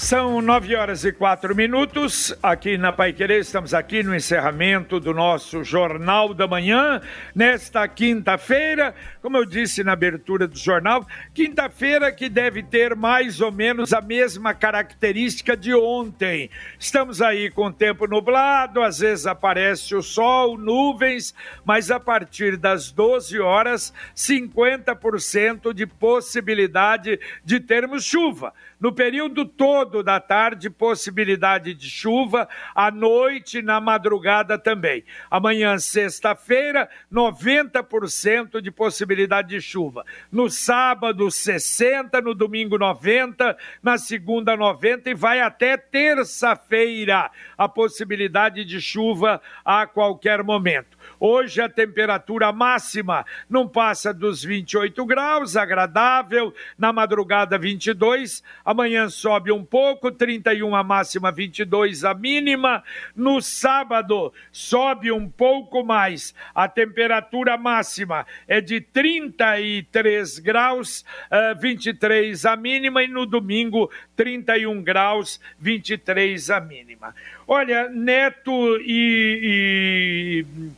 São 0.00 0.40
nove 0.40 0.74
horas 0.74 1.04
e 1.04 1.12
quatro 1.12 1.54
minutos 1.54 2.34
aqui 2.42 2.78
na 2.78 2.90
Pai 2.90 3.12
Querer. 3.12 3.40
Estamos 3.40 3.74
aqui 3.74 4.02
no 4.02 4.16
encerramento 4.16 4.98
do 4.98 5.12
nosso 5.12 5.62
Jornal 5.62 6.32
da 6.32 6.48
Manhã, 6.48 7.02
nesta 7.34 7.86
quinta-feira. 7.86 8.94
Como 9.20 9.36
eu 9.36 9.44
disse 9.44 9.84
na 9.84 9.92
abertura 9.92 10.48
do 10.48 10.56
jornal, 10.56 11.06
quinta-feira 11.34 12.10
que 12.10 12.30
deve 12.30 12.62
ter 12.62 12.96
mais 12.96 13.42
ou 13.42 13.52
menos 13.52 13.92
a 13.92 14.00
mesma 14.00 14.54
característica 14.54 15.54
de 15.54 15.74
ontem. 15.74 16.48
Estamos 16.78 17.20
aí 17.20 17.50
com 17.50 17.66
o 17.66 17.72
tempo 17.72 18.06
nublado, 18.06 18.82
às 18.82 19.00
vezes 19.00 19.26
aparece 19.26 19.94
o 19.94 20.02
sol, 20.02 20.56
nuvens, 20.56 21.34
mas 21.62 21.90
a 21.90 22.00
partir 22.00 22.56
das 22.56 22.90
12 22.90 23.38
horas, 23.38 23.92
50% 24.16 25.74
de 25.74 25.86
possibilidade 25.86 27.20
de 27.44 27.60
termos 27.60 28.02
chuva. 28.02 28.54
No 28.80 28.92
período 28.92 29.44
todo 29.44 30.02
da 30.02 30.18
tarde, 30.18 30.70
possibilidade 30.70 31.74
de 31.74 31.90
chuva, 31.90 32.48
à 32.74 32.90
noite, 32.90 33.60
na 33.60 33.78
madrugada 33.78 34.58
também. 34.58 35.04
Amanhã, 35.30 35.78
sexta-feira, 35.78 36.88
90% 37.12 38.60
de 38.62 38.70
possibilidade 38.70 39.48
de 39.48 39.60
chuva. 39.60 40.04
No 40.32 40.48
sábado, 40.48 41.26
60%, 41.26 42.22
no 42.22 42.34
domingo, 42.34 42.78
90%, 42.78 43.54
na 43.82 43.98
segunda, 43.98 44.56
90% 44.56 45.08
e 45.08 45.14
vai 45.14 45.40
até 45.40 45.76
terça-feira 45.76 47.30
a 47.58 47.68
possibilidade 47.68 48.64
de 48.64 48.80
chuva 48.80 49.42
a 49.62 49.86
qualquer 49.86 50.42
momento. 50.42 50.98
Hoje 51.22 51.60
a 51.60 51.68
temperatura 51.68 52.50
máxima 52.50 53.26
não 53.46 53.68
passa 53.68 54.14
dos 54.14 54.42
28 54.42 55.04
graus, 55.04 55.54
agradável. 55.54 56.54
Na 56.78 56.94
madrugada, 56.94 57.58
22. 57.58 58.42
Amanhã 58.64 59.10
sobe 59.10 59.52
um 59.52 59.62
pouco, 59.62 60.10
31 60.10 60.74
a 60.74 60.82
máxima, 60.82 61.30
22 61.30 62.04
a 62.04 62.14
mínima. 62.14 62.82
No 63.14 63.42
sábado, 63.42 64.32
sobe 64.50 65.12
um 65.12 65.28
pouco 65.28 65.84
mais. 65.84 66.34
A 66.54 66.66
temperatura 66.66 67.58
máxima 67.58 68.26
é 68.48 68.62
de 68.62 68.80
33 68.80 70.38
graus, 70.38 71.02
uh, 71.30 71.34
eh, 71.34 71.54
23 71.54 72.46
a 72.46 72.56
mínima. 72.56 73.02
E 73.02 73.08
no 73.08 73.26
domingo, 73.26 73.90
31 74.16 74.82
graus, 74.82 75.38
23 75.58 76.48
a 76.48 76.60
mínima. 76.60 77.14
Olha, 77.46 77.88
Neto 77.90 78.78
e, 78.80 80.44
e 80.46 80.70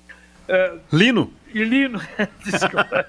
Uh, 0.52 0.78
Lino? 0.92 1.32
E 1.54 1.64
Lino, 1.64 2.00
desculpa. 2.44 3.06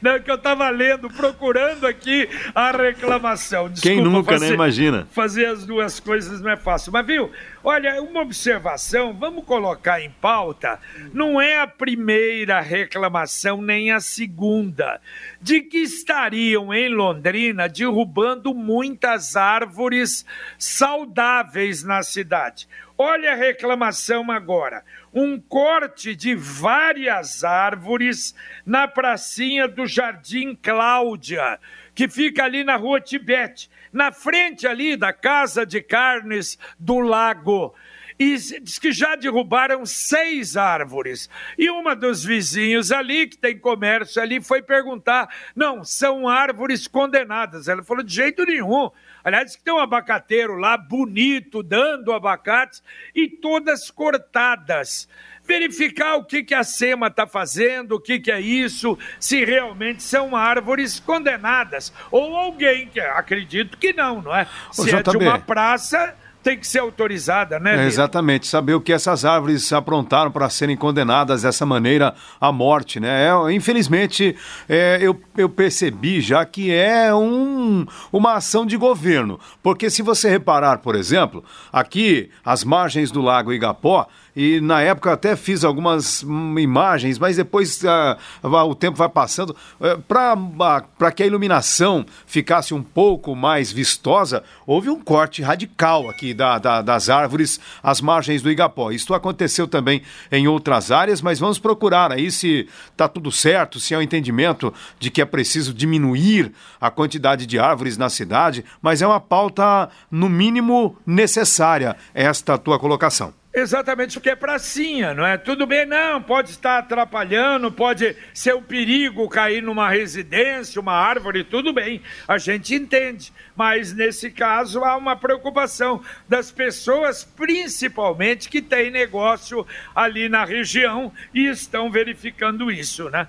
Não, 0.00 0.18
que 0.20 0.30
eu 0.30 0.36
estava 0.36 0.68
lendo, 0.70 1.08
procurando 1.10 1.86
aqui 1.86 2.28
a 2.54 2.70
reclamação. 2.70 3.68
Desculpa, 3.68 3.94
Quem 3.94 4.02
nunca, 4.02 4.32
né? 4.32 4.38
fazer, 4.38 4.48
né? 4.48 4.54
Imagina. 4.54 5.08
Fazer 5.12 5.46
as 5.46 5.66
duas 5.66 6.00
coisas 6.00 6.40
não 6.40 6.50
é 6.50 6.56
fácil. 6.56 6.92
Mas, 6.92 7.06
viu, 7.06 7.30
olha, 7.62 8.00
uma 8.00 8.22
observação, 8.22 9.12
vamos 9.12 9.44
colocar 9.44 10.00
em 10.00 10.10
pauta, 10.10 10.78
não 11.12 11.40
é 11.40 11.60
a 11.60 11.66
primeira 11.66 12.60
reclamação, 12.60 13.60
nem 13.60 13.90
a 13.90 14.00
segunda, 14.00 15.00
de 15.40 15.60
que 15.60 15.78
estariam 15.78 16.72
em 16.72 16.88
Londrina 16.88 17.68
derrubando 17.68 18.54
muitas 18.54 19.36
árvores 19.36 20.24
saudáveis 20.58 21.82
na 21.82 22.02
cidade. 22.02 22.68
Olha 23.02 23.32
a 23.32 23.34
reclamação 23.34 24.30
agora 24.30 24.84
um 25.10 25.40
corte 25.40 26.14
de 26.14 26.34
várias 26.34 27.42
árvores 27.42 28.34
na 28.66 28.86
pracinha 28.86 29.66
do 29.66 29.86
Jardim 29.86 30.54
Cláudia, 30.54 31.58
que 31.94 32.06
fica 32.06 32.44
ali 32.44 32.62
na 32.62 32.76
rua 32.76 33.00
Tibete, 33.00 33.70
na 33.90 34.12
frente 34.12 34.66
ali 34.66 34.98
da 34.98 35.14
Casa 35.14 35.64
de 35.64 35.80
Carnes 35.80 36.58
do 36.78 36.98
Lago. 36.98 37.74
E 38.18 38.36
diz 38.36 38.78
que 38.78 38.92
já 38.92 39.16
derrubaram 39.16 39.86
seis 39.86 40.54
árvores. 40.54 41.30
E 41.56 41.70
uma 41.70 41.96
dos 41.96 42.22
vizinhos 42.22 42.92
ali, 42.92 43.26
que 43.26 43.38
tem 43.38 43.58
comércio 43.58 44.20
ali, 44.20 44.42
foi 44.42 44.60
perguntar: 44.60 45.26
não, 45.56 45.82
são 45.82 46.28
árvores 46.28 46.86
condenadas. 46.86 47.66
Ela 47.66 47.82
falou: 47.82 48.04
de 48.04 48.14
jeito 48.14 48.44
nenhum. 48.44 48.90
Aliás, 49.24 49.56
que 49.56 49.62
tem 49.62 49.72
um 49.72 49.78
abacateiro 49.78 50.56
lá 50.56 50.76
bonito, 50.76 51.62
dando 51.62 52.12
abacates, 52.12 52.82
e 53.14 53.28
todas 53.28 53.90
cortadas. 53.90 55.08
Verificar 55.44 56.16
o 56.16 56.24
que, 56.24 56.42
que 56.42 56.54
a 56.54 56.62
SEMA 56.62 57.08
está 57.08 57.26
fazendo, 57.26 57.96
o 57.96 58.00
que, 58.00 58.20
que 58.20 58.30
é 58.30 58.40
isso, 58.40 58.98
se 59.18 59.44
realmente 59.44 60.02
são 60.02 60.36
árvores 60.36 61.00
condenadas. 61.00 61.92
Ou 62.10 62.36
alguém, 62.36 62.88
que 62.88 63.00
acredito 63.00 63.76
que 63.76 63.92
não, 63.92 64.22
não 64.22 64.34
é? 64.34 64.46
Se 64.70 64.94
é 64.94 65.02
de 65.02 65.16
uma 65.16 65.38
praça, 65.38 66.14
tem 66.42 66.58
que 66.58 66.66
ser 66.66 66.78
autorizada, 66.78 67.58
né? 67.58 67.84
É, 67.84 67.86
exatamente, 67.86 68.46
saber 68.46 68.74
o 68.74 68.80
que 68.80 68.92
essas 68.92 69.24
árvores 69.24 69.72
aprontaram 69.72 70.30
para 70.30 70.48
serem 70.48 70.76
condenadas 70.76 71.42
dessa 71.42 71.66
maneira 71.66 72.14
à 72.40 72.50
morte, 72.50 72.98
né? 72.98 73.28
É, 73.28 73.52
infelizmente, 73.52 74.36
é, 74.68 74.98
eu, 75.00 75.20
eu 75.36 75.48
percebi 75.48 76.20
já 76.20 76.44
que 76.44 76.72
é 76.72 77.14
um, 77.14 77.86
uma 78.12 78.34
ação 78.34 78.64
de 78.64 78.76
governo, 78.76 79.38
porque 79.62 79.90
se 79.90 80.02
você 80.02 80.28
reparar, 80.30 80.78
por 80.78 80.94
exemplo, 80.94 81.44
aqui 81.72 82.30
as 82.44 82.64
margens 82.64 83.10
do 83.10 83.20
Lago 83.20 83.52
Igapó, 83.52 84.06
e 84.34 84.60
na 84.60 84.80
época 84.80 85.12
até 85.12 85.34
fiz 85.36 85.64
algumas 85.64 86.22
imagens, 86.22 87.18
mas 87.18 87.36
depois 87.36 87.82
uh, 87.82 88.46
o 88.48 88.74
tempo 88.74 88.96
vai 88.96 89.08
passando. 89.08 89.56
Eh, 89.80 89.98
Para 90.06 91.12
que 91.12 91.22
a 91.22 91.26
iluminação 91.26 92.04
ficasse 92.26 92.72
um 92.72 92.82
pouco 92.82 93.34
mais 93.34 93.72
vistosa, 93.72 94.42
houve 94.66 94.88
um 94.88 95.00
corte 95.00 95.42
radical 95.42 96.08
aqui 96.08 96.32
da, 96.32 96.58
da, 96.58 96.82
das 96.82 97.08
árvores 97.08 97.60
às 97.82 98.00
margens 98.00 98.42
do 98.42 98.50
Igapó. 98.50 98.90
Isso 98.90 99.12
aconteceu 99.14 99.66
também 99.66 100.02
em 100.30 100.46
outras 100.46 100.90
áreas, 100.90 101.20
mas 101.20 101.38
vamos 101.38 101.58
procurar 101.58 102.12
aí 102.12 102.30
se 102.30 102.68
está 102.90 103.08
tudo 103.08 103.32
certo, 103.32 103.80
se 103.80 103.94
é 103.94 103.96
o 103.96 104.00
um 104.00 104.02
entendimento 104.02 104.72
de 104.98 105.10
que 105.10 105.20
é 105.20 105.24
preciso 105.24 105.74
diminuir 105.74 106.52
a 106.80 106.90
quantidade 106.90 107.46
de 107.46 107.58
árvores 107.58 107.96
na 107.96 108.08
cidade, 108.08 108.64
mas 108.80 109.02
é 109.02 109.06
uma 109.06 109.20
pauta, 109.20 109.88
no 110.10 110.28
mínimo, 110.28 110.96
necessária, 111.06 111.96
esta 112.14 112.56
tua 112.56 112.78
colocação. 112.78 113.39
Exatamente 113.52 114.14
porque 114.14 114.30
é 114.30 114.36
pracinha, 114.36 115.12
não 115.12 115.26
é? 115.26 115.36
Tudo 115.36 115.66
bem, 115.66 115.84
não, 115.84 116.22
pode 116.22 116.50
estar 116.50 116.78
atrapalhando, 116.78 117.72
pode 117.72 118.16
ser 118.32 118.54
um 118.54 118.62
perigo 118.62 119.28
cair 119.28 119.60
numa 119.60 119.90
residência, 119.90 120.80
uma 120.80 120.92
árvore, 120.92 121.42
tudo 121.42 121.72
bem, 121.72 122.00
a 122.28 122.38
gente 122.38 122.76
entende. 122.76 123.32
Mas 123.56 123.92
nesse 123.92 124.30
caso 124.30 124.84
há 124.84 124.96
uma 124.96 125.16
preocupação 125.16 126.00
das 126.28 126.52
pessoas, 126.52 127.24
principalmente 127.24 128.48
que 128.48 128.62
têm 128.62 128.88
negócio 128.88 129.66
ali 129.96 130.28
na 130.28 130.44
região 130.44 131.12
e 131.34 131.46
estão 131.46 131.90
verificando 131.90 132.70
isso, 132.70 133.10
né? 133.10 133.26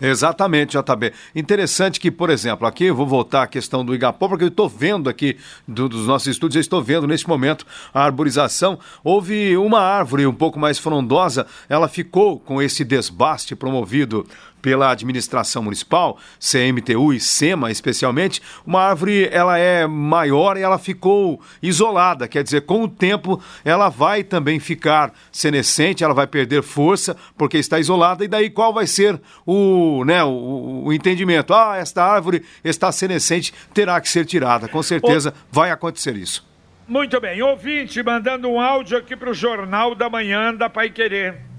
Exatamente, 0.00 0.76
JB. 0.76 1.12
Interessante 1.34 2.00
que, 2.00 2.10
por 2.10 2.30
exemplo, 2.30 2.66
aqui 2.66 2.90
vou 2.90 3.06
voltar 3.06 3.42
à 3.42 3.46
questão 3.46 3.84
do 3.84 3.94
Igapó, 3.94 4.28
porque 4.28 4.44
eu 4.44 4.48
estou 4.48 4.68
vendo 4.68 5.08
aqui 5.08 5.36
do, 5.66 5.88
dos 5.88 6.06
nossos 6.06 6.28
estúdios, 6.28 6.56
eu 6.56 6.60
estou 6.60 6.82
vendo 6.82 7.06
neste 7.06 7.28
momento 7.28 7.66
a 7.92 8.02
arborização. 8.02 8.78
Houve 9.02 9.56
uma 9.56 9.80
árvore 9.80 10.26
um 10.26 10.34
pouco 10.34 10.58
mais 10.58 10.78
frondosa, 10.78 11.46
ela 11.68 11.88
ficou 11.88 12.38
com 12.38 12.60
esse 12.60 12.84
desbaste 12.84 13.54
promovido 13.54 14.26
pela 14.64 14.90
administração 14.90 15.62
municipal, 15.62 16.16
CMTU 16.40 17.12
e 17.12 17.20
SEMA 17.20 17.70
especialmente, 17.70 18.40
uma 18.66 18.80
árvore 18.80 19.28
ela 19.30 19.58
é 19.58 19.86
maior 19.86 20.56
e 20.56 20.62
ela 20.62 20.78
ficou 20.78 21.38
isolada, 21.62 22.26
quer 22.26 22.42
dizer, 22.42 22.62
com 22.62 22.84
o 22.84 22.88
tempo 22.88 23.38
ela 23.62 23.90
vai 23.90 24.24
também 24.24 24.58
ficar 24.58 25.12
senescente, 25.30 26.02
ela 26.02 26.14
vai 26.14 26.26
perder 26.26 26.62
força 26.62 27.14
porque 27.36 27.58
está 27.58 27.78
isolada 27.78 28.24
e 28.24 28.28
daí 28.28 28.48
qual 28.48 28.72
vai 28.72 28.86
ser 28.86 29.20
o, 29.44 30.02
né, 30.06 30.24
o, 30.24 30.84
o 30.86 30.92
entendimento? 30.94 31.52
Ah, 31.52 31.76
esta 31.76 32.02
árvore 32.02 32.42
está 32.64 32.90
senescente, 32.90 33.52
terá 33.74 34.00
que 34.00 34.08
ser 34.08 34.24
tirada. 34.24 34.66
Com 34.66 34.82
certeza 34.82 35.28
o... 35.28 35.54
vai 35.54 35.70
acontecer 35.70 36.16
isso. 36.16 36.42
Muito 36.88 37.20
bem, 37.20 37.42
ouvinte 37.42 38.02
mandando 38.02 38.48
um 38.48 38.58
áudio 38.58 38.96
aqui 38.96 39.14
para 39.14 39.28
o 39.28 39.34
Jornal 39.34 39.94
da 39.94 40.08
Manhã 40.08 40.54
da 40.54 40.70
Pai 40.70 40.88
Querer. 40.88 41.53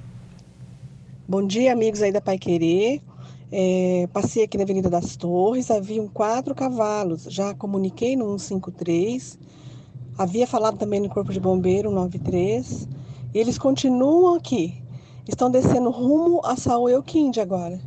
Bom 1.28 1.46
dia, 1.48 1.74
amigos 1.74 2.04
aí 2.04 2.12
da 2.12 2.22
Pai 2.22 2.38
Querer. 2.38 3.02
É, 3.52 4.08
passei 4.14 4.44
aqui 4.44 4.58
na 4.58 4.64
Avenida 4.64 4.92
das 4.92 5.16
Torres, 5.16 5.72
haviam 5.72 6.08
quatro 6.08 6.54
cavalos. 6.54 7.24
Já 7.24 7.52
comuniquei 7.56 8.16
no 8.16 8.38
153 8.38 9.40
Havia 10.18 10.46
falado 10.46 10.78
também 10.78 11.00
no 11.00 11.10
Corpo 11.10 11.34
de 11.34 11.40
Bombeiro 11.40 11.90
93. 11.90 12.88
E 13.34 13.40
eles 13.40 13.58
continuam 13.58 14.36
aqui. 14.36 14.82
Estão 15.28 15.50
descendo 15.50 15.90
rumo 15.90 16.42
a 16.46 16.56
Saúl 16.56 16.90
Euquinde 16.90 17.42
agora. 17.42 17.82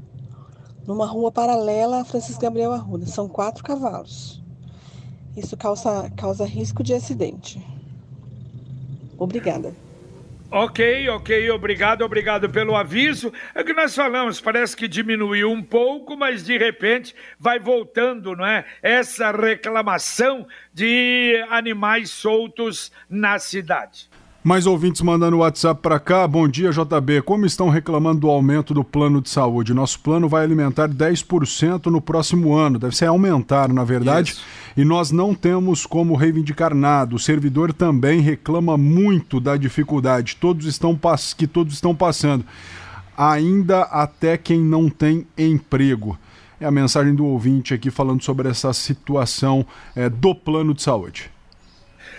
Numa 0.85 1.07
rua 1.07 1.31
paralela 1.31 2.01
a 2.01 2.05
Francisco 2.05 2.43
Gabriel 2.43 2.73
Arruda. 2.73 3.07
São 3.07 3.29
quatro 3.29 3.63
cavalos. 3.63 4.43
Isso 5.37 5.57
causa, 5.57 6.11
causa 6.17 6.45
risco 6.45 6.83
de 6.83 6.93
acidente. 6.93 7.65
Obrigada. 9.17 9.73
Ok, 10.51 11.11
ok, 11.11 11.51
obrigado, 11.51 12.01
obrigado 12.03 12.49
pelo 12.49 12.75
aviso. 12.75 13.31
É 13.55 13.63
que 13.63 13.75
nós 13.75 13.95
falamos, 13.95 14.41
parece 14.41 14.75
que 14.75 14.89
diminuiu 14.89 15.53
um 15.53 15.63
pouco, 15.63 16.17
mas 16.17 16.43
de 16.43 16.57
repente 16.57 17.15
vai 17.39 17.59
voltando, 17.59 18.35
não 18.35 18.47
é? 18.47 18.65
Essa 18.83 19.31
reclamação 19.31 20.49
de 20.73 21.45
animais 21.51 22.11
soltos 22.11 22.91
na 23.11 23.39
cidade. 23.39 24.09
Mais 24.43 24.67
ouvintes 24.67 25.03
mandando 25.03 25.37
o 25.37 25.41
WhatsApp 25.41 25.83
para 25.83 25.99
cá. 25.99 26.27
Bom 26.27 26.47
dia, 26.47 26.71
JB. 26.71 27.23
Como 27.23 27.45
estão 27.45 27.69
reclamando 27.69 28.21
do 28.21 28.31
aumento 28.31 28.73
do 28.73 28.85
plano 28.85 29.21
de 29.21 29.29
saúde? 29.29 29.75
Nosso 29.75 29.99
plano 29.99 30.29
vai 30.29 30.45
alimentar 30.45 30.89
10% 30.89 31.87
no 31.87 32.01
próximo 32.01 32.55
ano. 32.55 32.79
Deve 32.79 32.97
ser 32.97 33.07
aumentar, 33.07 33.73
na 33.73 33.83
verdade. 33.83 34.33
Isso. 34.33 34.45
E 34.77 34.85
nós 34.85 35.11
não 35.11 35.35
temos 35.35 35.85
como 35.85 36.15
reivindicar 36.15 36.73
nada. 36.73 37.17
O 37.17 37.19
servidor 37.19 37.73
também 37.73 38.21
reclama 38.21 38.79
muito 38.79 39.41
da 39.41 39.57
dificuldade 39.57 40.37
todos 40.37 40.67
estão 40.67 40.99
que 41.37 41.47
todos 41.49 41.75
estão 41.75 41.93
passando. 41.93 42.45
Ainda 43.17 43.83
até 43.83 44.39
quem 44.39 44.61
não 44.61 44.89
tem 44.89 45.27
emprego. 45.37 46.17
É 46.61 46.65
a 46.65 46.71
mensagem 46.71 47.13
do 47.13 47.27
ouvinte 47.27 47.75
aqui 47.75 47.91
falando 47.91 48.23
sobre 48.23 48.49
essa 48.49 48.73
situação 48.73 49.67
é, 49.97 50.09
do 50.09 50.33
plano 50.33 50.73
de 50.73 50.83
saúde. 50.83 51.29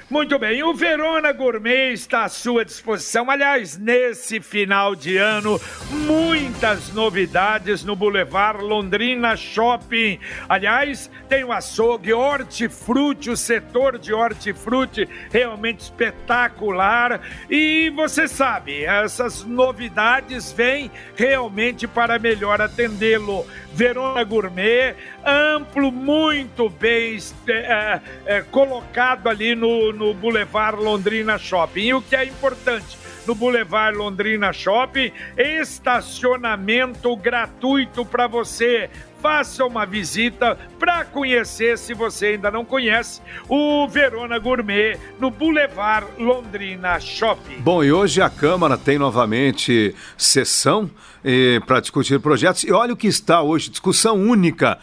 Muito 0.09 0.39
bem, 0.39 0.63
o 0.63 0.73
Verona 0.73 1.31
Gourmet 1.31 1.93
está 1.93 2.23
à 2.23 2.29
sua 2.29 2.65
disposição. 2.65 3.29
Aliás, 3.29 3.77
nesse 3.77 4.41
final 4.41 4.95
de 4.95 5.17
ano, 5.17 5.61
muitas 5.91 6.91
novidades 6.91 7.83
no 7.83 7.95
Boulevard 7.95 8.59
Londrina 8.63 9.37
Shopping. 9.37 10.17
Aliás, 10.49 11.11
tem 11.27 11.43
o 11.43 11.51
açougue, 11.51 12.11
hortifruti, 12.11 13.29
o 13.29 13.37
setor 13.37 13.99
de 13.99 14.11
hortifruti 14.11 15.07
realmente 15.31 15.81
espetacular. 15.81 17.21
E 17.47 17.91
você 17.91 18.27
sabe, 18.27 18.85
essas 18.85 19.43
novidades 19.43 20.51
vêm 20.51 20.89
realmente 21.15 21.87
para 21.87 22.17
melhor 22.17 22.59
atendê-lo. 22.59 23.45
Verona 23.71 24.23
Gourmet, 24.23 24.95
amplo, 25.23 25.91
muito 25.91 26.67
bem 26.67 27.19
é, 27.47 28.01
é, 28.25 28.41
colocado 28.41 29.27
ali 29.27 29.53
no 29.53 29.98
no 29.99 30.13
Boulevard 30.13 30.81
Londrina 30.81 31.37
Shopping. 31.37 31.81
E 31.81 31.93
o 31.93 32.01
que 32.01 32.15
é 32.15 32.23
importante, 32.23 32.97
no 33.27 33.35
Boulevard 33.35 33.97
Londrina 33.97 34.53
Shopping, 34.53 35.11
estacionamento 35.37 37.15
gratuito 37.17 38.05
para 38.05 38.25
você. 38.25 38.89
Faça 39.21 39.65
uma 39.65 39.85
visita 39.85 40.57
para 40.79 41.03
conhecer, 41.03 41.77
se 41.77 41.93
você 41.93 42.27
ainda 42.27 42.49
não 42.49 42.63
conhece, 42.63 43.21
o 43.49 43.85
Verona 43.89 44.39
Gourmet 44.39 44.97
no 45.19 45.29
Boulevard 45.29 46.07
Londrina 46.17 46.97
Shopping. 47.01 47.57
Bom, 47.59 47.83
e 47.83 47.91
hoje 47.91 48.21
a 48.21 48.29
Câmara 48.29 48.77
tem 48.77 48.97
novamente 48.97 49.93
sessão 50.17 50.89
eh, 51.21 51.59
para 51.67 51.81
discutir 51.81 52.17
projetos. 52.21 52.63
E 52.63 52.71
olha 52.71 52.93
o 52.93 52.97
que 52.97 53.07
está 53.07 53.41
hoje: 53.41 53.69
discussão 53.69 54.15
única 54.15 54.79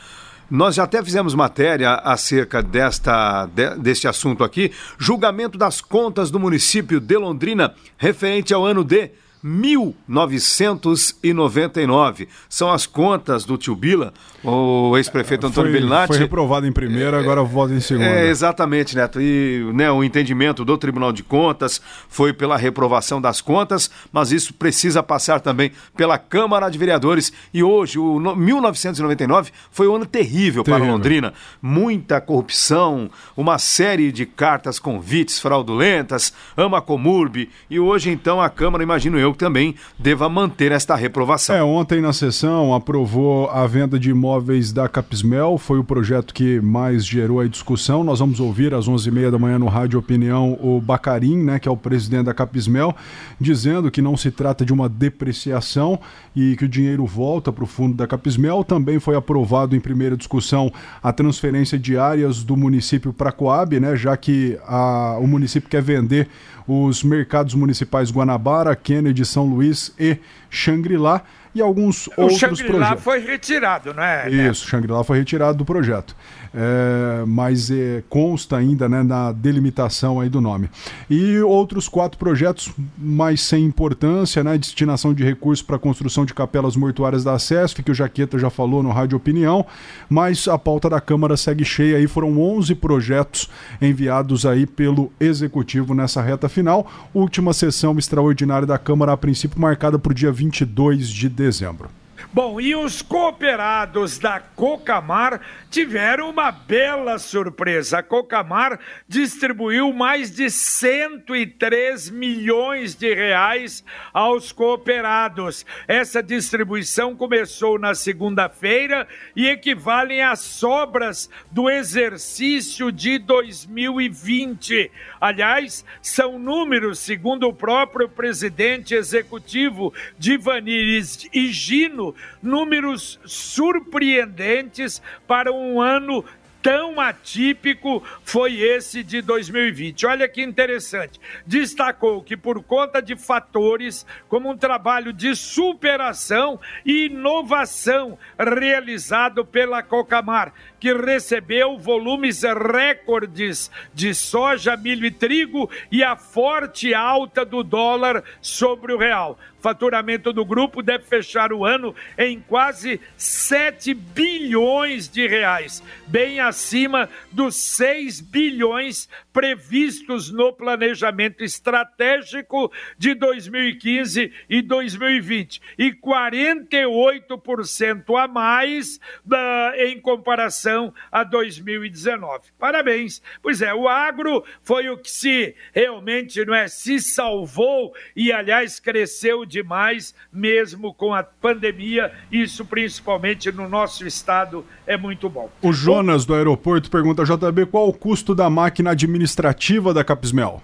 nós 0.50 0.76
já 0.76 0.84
até 0.84 1.02
fizemos 1.02 1.34
matéria 1.34 1.94
acerca 1.94 2.62
desta, 2.62 3.46
de, 3.46 3.76
deste 3.76 4.06
assunto 4.06 4.44
aqui. 4.44 4.72
Julgamento 4.98 5.58
das 5.58 5.80
contas 5.80 6.30
do 6.30 6.38
município 6.38 7.00
de 7.00 7.16
Londrina 7.16 7.74
referente 7.98 8.54
ao 8.54 8.64
ano 8.64 8.84
de 8.84 9.10
1999. 9.42 12.28
São 12.48 12.72
as 12.72 12.86
contas 12.86 13.44
do 13.44 13.56
tio 13.56 13.74
Bila, 13.76 14.12
o 14.42 14.96
ex-prefeito 14.96 15.46
Antônio 15.46 15.70
foi. 15.72 16.06
Foi 16.06 16.18
reprovado 16.18 16.66
em 16.66 16.72
primeira, 16.72 17.16
é, 17.16 17.20
agora 17.20 17.42
vota 17.42 17.74
em 17.74 17.80
segunda. 17.80 18.06
É, 18.06 18.28
exatamente, 18.28 18.94
Neto. 18.94 19.20
E 19.20 19.68
né, 19.74 19.90
o 19.90 20.04
entendimento 20.04 20.64
do 20.64 20.78
Tribunal 20.78 21.12
de 21.12 21.22
Contas 21.22 21.80
foi 22.08 22.32
pela 22.32 22.56
reprovação 22.56 23.20
das 23.20 23.40
contas, 23.40 23.90
mas 24.12 24.32
isso 24.32 24.54
precisa 24.54 25.02
passar 25.02 25.40
também 25.40 25.72
pela 25.96 26.18
Câmara 26.18 26.68
de 26.68 26.78
Vereadores. 26.78 27.32
E 27.52 27.62
hoje, 27.62 27.98
o 27.98 28.20
1999 28.20 29.50
foi 29.70 29.88
um 29.88 29.96
ano 29.96 30.06
terrível, 30.06 30.62
terrível. 30.62 30.64
para 30.64 30.92
Londrina. 30.92 31.34
Muita 31.60 32.20
corrupção, 32.20 33.10
uma 33.36 33.58
série 33.58 34.12
de 34.12 34.26
cartas 34.26 34.78
convites 34.78 35.40
fraudulentas, 35.40 36.32
ama 36.56 36.80
comurbe. 36.80 37.50
E 37.68 37.80
hoje, 37.80 38.10
então, 38.10 38.40
a 38.40 38.48
Câmara, 38.48 38.82
imagino 38.82 39.18
eu, 39.18 39.25
também 39.34 39.74
deva 39.98 40.28
manter 40.28 40.72
esta 40.72 40.94
reprovação. 40.94 41.56
É, 41.56 41.62
ontem 41.62 42.00
na 42.00 42.12
sessão 42.12 42.74
aprovou 42.74 43.48
a 43.50 43.66
venda 43.66 43.98
de 43.98 44.10
imóveis 44.10 44.72
da 44.72 44.88
Capismel, 44.88 45.58
foi 45.58 45.78
o 45.78 45.84
projeto 45.84 46.34
que 46.34 46.60
mais 46.60 47.04
gerou 47.04 47.40
a 47.40 47.46
discussão. 47.46 48.04
Nós 48.04 48.18
vamos 48.18 48.40
ouvir 48.40 48.74
às 48.74 48.88
11h30 48.88 49.30
da 49.30 49.38
manhã 49.38 49.58
no 49.58 49.66
Rádio 49.66 49.98
Opinião 49.98 50.58
o 50.60 50.80
Bacarim, 50.80 51.42
né, 51.42 51.58
que 51.58 51.68
é 51.68 51.70
o 51.70 51.76
presidente 51.76 52.24
da 52.24 52.34
Capismel, 52.34 52.94
dizendo 53.40 53.90
que 53.90 54.02
não 54.02 54.16
se 54.16 54.30
trata 54.30 54.64
de 54.64 54.72
uma 54.72 54.88
depreciação 54.88 55.98
e 56.34 56.56
que 56.56 56.64
o 56.64 56.68
dinheiro 56.68 57.06
volta 57.06 57.52
para 57.52 57.64
o 57.64 57.66
fundo 57.66 57.96
da 57.96 58.06
Capismel. 58.06 58.64
Também 58.64 58.98
foi 58.98 59.16
aprovado 59.16 59.74
em 59.74 59.80
primeira 59.80 60.16
discussão 60.16 60.72
a 61.02 61.12
transferência 61.12 61.78
de 61.78 61.96
áreas 61.96 62.44
do 62.44 62.56
município 62.56 63.12
para 63.12 63.32
Coab, 63.32 63.78
né, 63.80 63.96
já 63.96 64.16
que 64.16 64.58
a, 64.66 65.16
o 65.20 65.26
município 65.26 65.68
quer 65.68 65.82
vender 65.82 66.28
os 66.66 67.02
mercados 67.02 67.54
municipais 67.54 68.10
Guanabara, 68.10 68.74
Kennedy, 68.74 69.24
São 69.24 69.44
Luís 69.46 69.92
e 69.98 70.18
Xangri-Lá 70.50 71.22
e 71.54 71.60
alguns 71.60 72.06
o 72.08 72.12
outros 72.16 72.38
projetos. 72.38 72.60
O 72.60 72.64
Shangri-La 72.64 72.96
foi 72.96 73.18
retirado, 73.20 73.94
não 73.94 74.02
é? 74.02 74.28
Isso, 74.28 74.66
o 74.66 74.68
Shangri-La 74.68 75.04
foi 75.04 75.18
retirado 75.18 75.56
do 75.56 75.64
projeto 75.64 76.14
é, 76.56 77.22
mas 77.26 77.70
é, 77.70 78.02
consta 78.08 78.56
ainda 78.56 78.88
né, 78.88 79.02
na 79.02 79.30
delimitação 79.30 80.18
aí 80.18 80.30
do 80.30 80.40
nome. 80.40 80.70
E 81.10 81.38
outros 81.40 81.86
quatro 81.86 82.18
projetos 82.18 82.72
mais 82.96 83.42
sem 83.42 83.64
importância, 83.64 84.42
né, 84.42 84.56
destinação 84.56 85.12
de 85.12 85.22
recursos 85.22 85.64
para 85.64 85.76
a 85.76 85.78
construção 85.78 86.24
de 86.24 86.32
capelas 86.32 86.74
mortuárias 86.74 87.22
da 87.22 87.38
SESF, 87.38 87.82
que 87.82 87.90
o 87.90 87.94
Jaqueta 87.94 88.38
já 88.38 88.48
falou 88.48 88.82
no 88.82 88.90
Rádio 88.90 89.18
Opinião, 89.18 89.66
mas 90.08 90.48
a 90.48 90.58
pauta 90.58 90.88
da 90.88 91.00
Câmara 91.00 91.36
segue 91.36 91.64
cheia 91.64 91.98
aí, 91.98 92.06
foram 92.06 92.40
11 92.40 92.74
projetos 92.76 93.50
enviados 93.80 94.46
aí 94.46 94.66
pelo 94.66 95.12
Executivo 95.20 95.94
nessa 95.94 96.22
reta 96.22 96.48
final, 96.48 96.86
última 97.12 97.52
sessão 97.52 97.98
extraordinária 97.98 98.66
da 98.66 98.78
Câmara, 98.78 99.12
a 99.12 99.16
princípio 99.16 99.60
marcada 99.60 99.98
para 99.98 100.10
o 100.10 100.14
dia 100.14 100.32
22 100.32 101.08
de 101.08 101.28
dezembro. 101.28 101.90
Bom, 102.36 102.60
e 102.60 102.76
os 102.76 103.00
cooperados 103.00 104.18
da 104.18 104.38
Cocamar 104.38 105.40
tiveram 105.70 106.28
uma 106.28 106.52
bela 106.52 107.18
surpresa. 107.18 108.00
A 108.00 108.02
Cocamar 108.02 108.78
distribuiu 109.08 109.90
mais 109.90 110.30
de 110.30 110.50
103 110.50 112.10
milhões 112.10 112.94
de 112.94 113.14
reais 113.14 113.82
aos 114.12 114.52
cooperados. 114.52 115.64
Essa 115.88 116.22
distribuição 116.22 117.16
começou 117.16 117.78
na 117.78 117.94
segunda-feira 117.94 119.08
e 119.34 119.46
equivalem 119.46 120.20
às 120.20 120.40
sobras 120.40 121.30
do 121.50 121.70
exercício 121.70 122.92
de 122.92 123.18
2020. 123.18 124.90
Aliás, 125.26 125.84
são 126.00 126.38
números, 126.38 127.00
segundo 127.00 127.48
o 127.48 127.52
próprio 127.52 128.08
presidente 128.08 128.94
executivo 128.94 129.92
Divanir 130.16 131.04
Higino, 131.32 132.14
números 132.40 133.18
surpreendentes 133.24 135.02
para 135.26 135.52
um 135.52 135.82
ano 135.82 136.24
tão 136.62 137.00
atípico 137.00 138.02
foi 138.24 138.60
esse 138.60 139.04
de 139.04 139.22
2020. 139.22 140.04
Olha 140.04 140.28
que 140.28 140.42
interessante. 140.42 141.20
Destacou 141.46 142.20
que, 142.20 142.36
por 142.36 142.60
conta 142.60 143.00
de 143.00 143.14
fatores 143.14 144.04
como 144.28 144.50
um 144.50 144.56
trabalho 144.56 145.12
de 145.12 145.36
superação 145.36 146.58
e 146.84 147.06
inovação 147.06 148.18
realizado 148.36 149.44
pela 149.44 149.80
Cocamar, 149.80 150.52
que 150.86 150.92
recebeu 150.92 151.76
volumes 151.76 152.42
recordes 152.42 153.68
de 153.92 154.14
soja, 154.14 154.76
milho 154.76 155.04
e 155.04 155.10
trigo 155.10 155.68
e 155.90 156.04
a 156.04 156.14
forte 156.14 156.94
alta 156.94 157.44
do 157.44 157.64
dólar 157.64 158.22
sobre 158.40 158.92
o 158.92 158.96
real. 158.96 159.36
Faturamento 159.58 160.32
do 160.32 160.44
grupo 160.44 160.80
deve 160.80 161.02
fechar 161.02 161.52
o 161.52 161.64
ano 161.64 161.92
em 162.16 162.38
quase 162.38 163.00
7 163.16 163.94
bilhões 163.94 165.08
de 165.08 165.26
reais, 165.26 165.82
bem 166.06 166.38
acima 166.38 167.10
dos 167.32 167.56
6 167.56 168.20
bilhões 168.20 169.08
previstos 169.32 170.30
no 170.30 170.52
planejamento 170.52 171.42
estratégico 171.42 172.70
de 172.96 173.12
2015 173.14 174.32
e 174.48 174.62
2020 174.62 175.60
e 175.76 175.92
48% 175.92 178.22
a 178.22 178.28
mais 178.28 179.00
uh, 179.26 179.74
em 179.78 180.00
comparação 180.00 180.75
relação 180.76 180.92
a 181.10 181.24
2019. 181.24 182.40
Parabéns. 182.58 183.22
Pois 183.42 183.62
é, 183.62 183.74
o 183.74 183.88
agro 183.88 184.44
foi 184.62 184.88
o 184.88 184.98
que 184.98 185.10
se 185.10 185.54
realmente 185.72 186.44
não 186.44 186.54
é 186.54 186.68
se 186.68 187.00
salvou 187.00 187.94
e 188.14 188.30
aliás 188.32 188.78
cresceu 188.78 189.44
demais 189.44 190.14
mesmo 190.32 190.92
com 190.92 191.14
a 191.14 191.22
pandemia, 191.22 192.12
isso 192.30 192.64
principalmente 192.64 193.50
no 193.50 193.68
nosso 193.68 194.06
estado 194.06 194.64
é 194.86 194.96
muito 194.96 195.28
bom. 195.28 195.50
O 195.62 195.72
Jonas 195.72 196.24
do 196.24 196.34
aeroporto 196.34 196.90
pergunta 196.90 197.24
JB 197.24 197.66
qual 197.66 197.88
o 197.88 197.92
custo 197.92 198.34
da 198.34 198.50
máquina 198.50 198.90
administrativa 198.90 199.94
da 199.94 200.04
Capismel? 200.04 200.62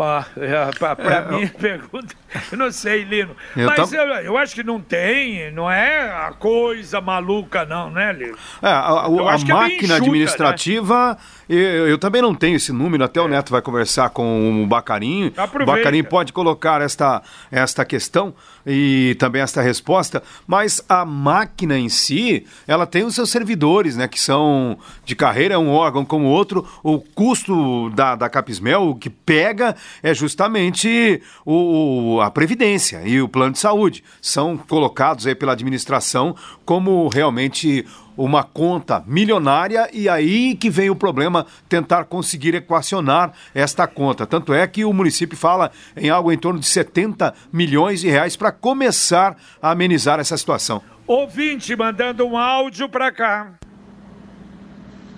Para 0.00 1.04
é, 1.04 1.30
mim, 1.30 1.42
eu... 1.42 1.48
pergunta. 1.50 2.14
Eu 2.50 2.56
não 2.56 2.72
sei, 2.72 3.04
Lino. 3.04 3.36
Eu 3.54 3.66
Mas 3.66 3.92
eu, 3.92 4.02
eu, 4.02 4.38
acho 4.38 4.54
que 4.54 4.62
não 4.62 4.80
tem, 4.80 5.50
não 5.52 5.70
é 5.70 6.08
a 6.08 6.32
coisa 6.32 7.02
maluca, 7.02 7.66
não, 7.66 7.90
né, 7.90 8.10
Lino? 8.12 8.36
É, 8.62 8.68
a, 8.68 8.78
a, 8.78 9.06
a 9.06 9.34
é 9.34 9.44
máquina 9.44 9.94
é 9.94 9.96
administrativa, 9.98 11.18
né? 11.48 11.54
eu, 11.54 11.98
também 11.98 12.22
não 12.22 12.34
tenho 12.34 12.56
esse 12.56 12.72
número, 12.72 13.04
até 13.04 13.20
é. 13.20 13.22
o 13.22 13.28
Neto 13.28 13.50
vai 13.50 13.60
conversar 13.60 14.08
com 14.10 14.62
o 14.62 14.66
Bacarinho. 14.66 15.32
Aproveita. 15.36 15.72
O 15.72 15.76
Bacarinho 15.76 16.04
pode 16.04 16.32
colocar 16.32 16.80
esta, 16.80 17.20
esta 17.50 17.84
questão 17.84 18.32
e 18.64 19.16
também 19.18 19.42
esta 19.42 19.60
resposta, 19.60 20.22
mas 20.46 20.82
a 20.88 21.04
máquina 21.04 21.78
em 21.78 21.88
si, 21.88 22.46
ela 22.66 22.86
tem 22.86 23.04
os 23.04 23.14
seus 23.14 23.30
servidores, 23.30 23.96
né, 23.96 24.06
que 24.06 24.20
são 24.20 24.78
de 25.04 25.14
carreira, 25.16 25.54
é 25.54 25.58
um 25.58 25.70
órgão 25.70 26.04
como 26.04 26.26
outro. 26.26 26.66
O 26.82 27.00
custo 27.00 27.90
da, 27.90 28.14
da 28.14 28.28
Capismel, 28.28 28.88
o 28.88 28.94
que 28.94 29.10
pega 29.10 29.76
é 30.02 30.14
justamente 30.14 31.22
o, 31.44 32.20
a 32.20 32.30
Previdência 32.30 33.02
e 33.04 33.20
o 33.20 33.28
plano 33.28 33.52
de 33.52 33.58
saúde. 33.58 34.02
São 34.20 34.56
colocados 34.56 35.26
aí 35.26 35.34
pela 35.34 35.52
administração 35.52 36.34
como 36.64 37.08
realmente 37.08 37.84
uma 38.16 38.44
conta 38.44 39.02
milionária 39.06 39.88
e 39.92 40.08
aí 40.08 40.54
que 40.54 40.68
vem 40.68 40.90
o 40.90 40.96
problema 40.96 41.46
tentar 41.68 42.04
conseguir 42.04 42.54
equacionar 42.54 43.32
esta 43.54 43.86
conta. 43.86 44.26
Tanto 44.26 44.52
é 44.52 44.66
que 44.66 44.84
o 44.84 44.92
município 44.92 45.36
fala 45.36 45.70
em 45.96 46.10
algo 46.10 46.30
em 46.30 46.38
torno 46.38 46.60
de 46.60 46.66
70 46.66 47.32
milhões 47.52 48.00
de 48.00 48.08
reais 48.08 48.36
para 48.36 48.52
começar 48.52 49.36
a 49.62 49.70
amenizar 49.70 50.20
essa 50.20 50.36
situação. 50.36 50.82
Ouvinte 51.06 51.74
mandando 51.74 52.26
um 52.26 52.36
áudio 52.36 52.88
para 52.88 53.10
cá. 53.10 53.54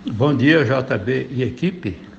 Bom 0.06 0.34
dia, 0.34 0.64
JB 0.64 1.28
e 1.30 1.42
equipe. 1.42 2.11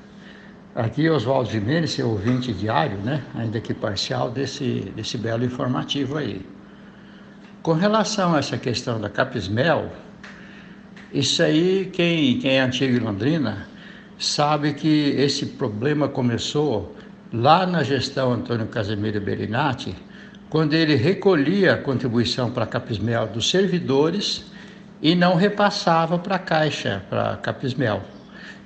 Aqui 0.74 1.08
Oswaldo 1.08 1.48
Jimenez, 1.52 1.92
seu 1.92 2.08
ouvinte 2.08 2.52
diário, 2.52 2.98
né? 2.98 3.22
ainda 3.36 3.60
que 3.60 3.72
parcial, 3.72 4.28
desse, 4.28 4.92
desse 4.96 5.16
belo 5.16 5.44
informativo 5.44 6.16
aí. 6.16 6.44
Com 7.62 7.74
relação 7.74 8.34
a 8.34 8.40
essa 8.40 8.58
questão 8.58 9.00
da 9.00 9.08
Capismel, 9.08 9.92
isso 11.12 11.44
aí, 11.44 11.88
quem, 11.92 12.40
quem 12.40 12.56
é 12.56 12.60
antigo 12.60 12.96
em 12.96 12.98
Londrina, 12.98 13.68
sabe 14.18 14.74
que 14.74 15.10
esse 15.16 15.46
problema 15.46 16.08
começou 16.08 16.96
lá 17.32 17.64
na 17.64 17.84
gestão 17.84 18.32
Antônio 18.32 18.66
Casemiro 18.66 19.20
Berinati, 19.20 19.94
quando 20.50 20.74
ele 20.74 20.96
recolhia 20.96 21.74
a 21.74 21.78
contribuição 21.78 22.50
para 22.50 22.64
a 22.64 22.66
Capismel 22.66 23.28
dos 23.28 23.48
servidores 23.48 24.50
e 25.00 25.14
não 25.14 25.36
repassava 25.36 26.18
para 26.18 26.34
a 26.34 26.40
Caixa, 26.40 27.00
para 27.08 27.34
a 27.34 27.36
Capismel, 27.36 28.02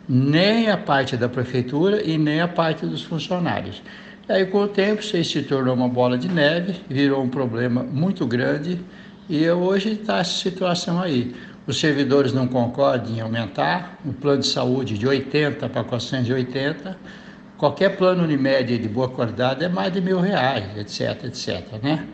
nem 0.08 0.70
a 0.70 0.76
parte 0.76 1.16
da 1.16 1.28
prefeitura 1.28 2.02
e 2.02 2.16
nem 2.16 2.40
a 2.40 2.48
parte 2.48 2.86
dos 2.86 3.02
funcionários. 3.02 3.82
Aí, 4.28 4.46
com 4.46 4.62
o 4.62 4.68
tempo, 4.68 5.00
isso 5.00 5.22
se 5.24 5.42
tornou 5.42 5.74
uma 5.74 5.88
bola 5.88 6.16
de 6.16 6.28
neve, 6.28 6.80
virou 6.88 7.22
um 7.22 7.28
problema 7.28 7.82
muito 7.82 8.26
grande 8.26 8.78
e 9.28 9.48
hoje 9.50 9.92
está 9.92 10.18
essa 10.18 10.38
situação 10.38 11.00
aí 11.00 11.34
os 11.68 11.78
servidores 11.78 12.32
não 12.32 12.48
concordam 12.48 13.14
em 13.14 13.20
aumentar, 13.20 13.98
o 14.02 14.10
plano 14.10 14.40
de 14.40 14.46
saúde 14.46 14.96
de 14.96 15.06
80 15.06 15.68
para 15.68 15.84
480, 15.84 16.96
qualquer 17.58 17.94
plano 17.98 18.24
Unimed 18.24 18.78
de 18.78 18.88
boa 18.88 19.06
qualidade 19.06 19.62
é 19.62 19.68
mais 19.68 19.92
de 19.92 20.00
mil 20.00 20.18
reais, 20.18 20.64
etc, 20.78 21.24
etc, 21.24 21.82
né? 21.82 22.06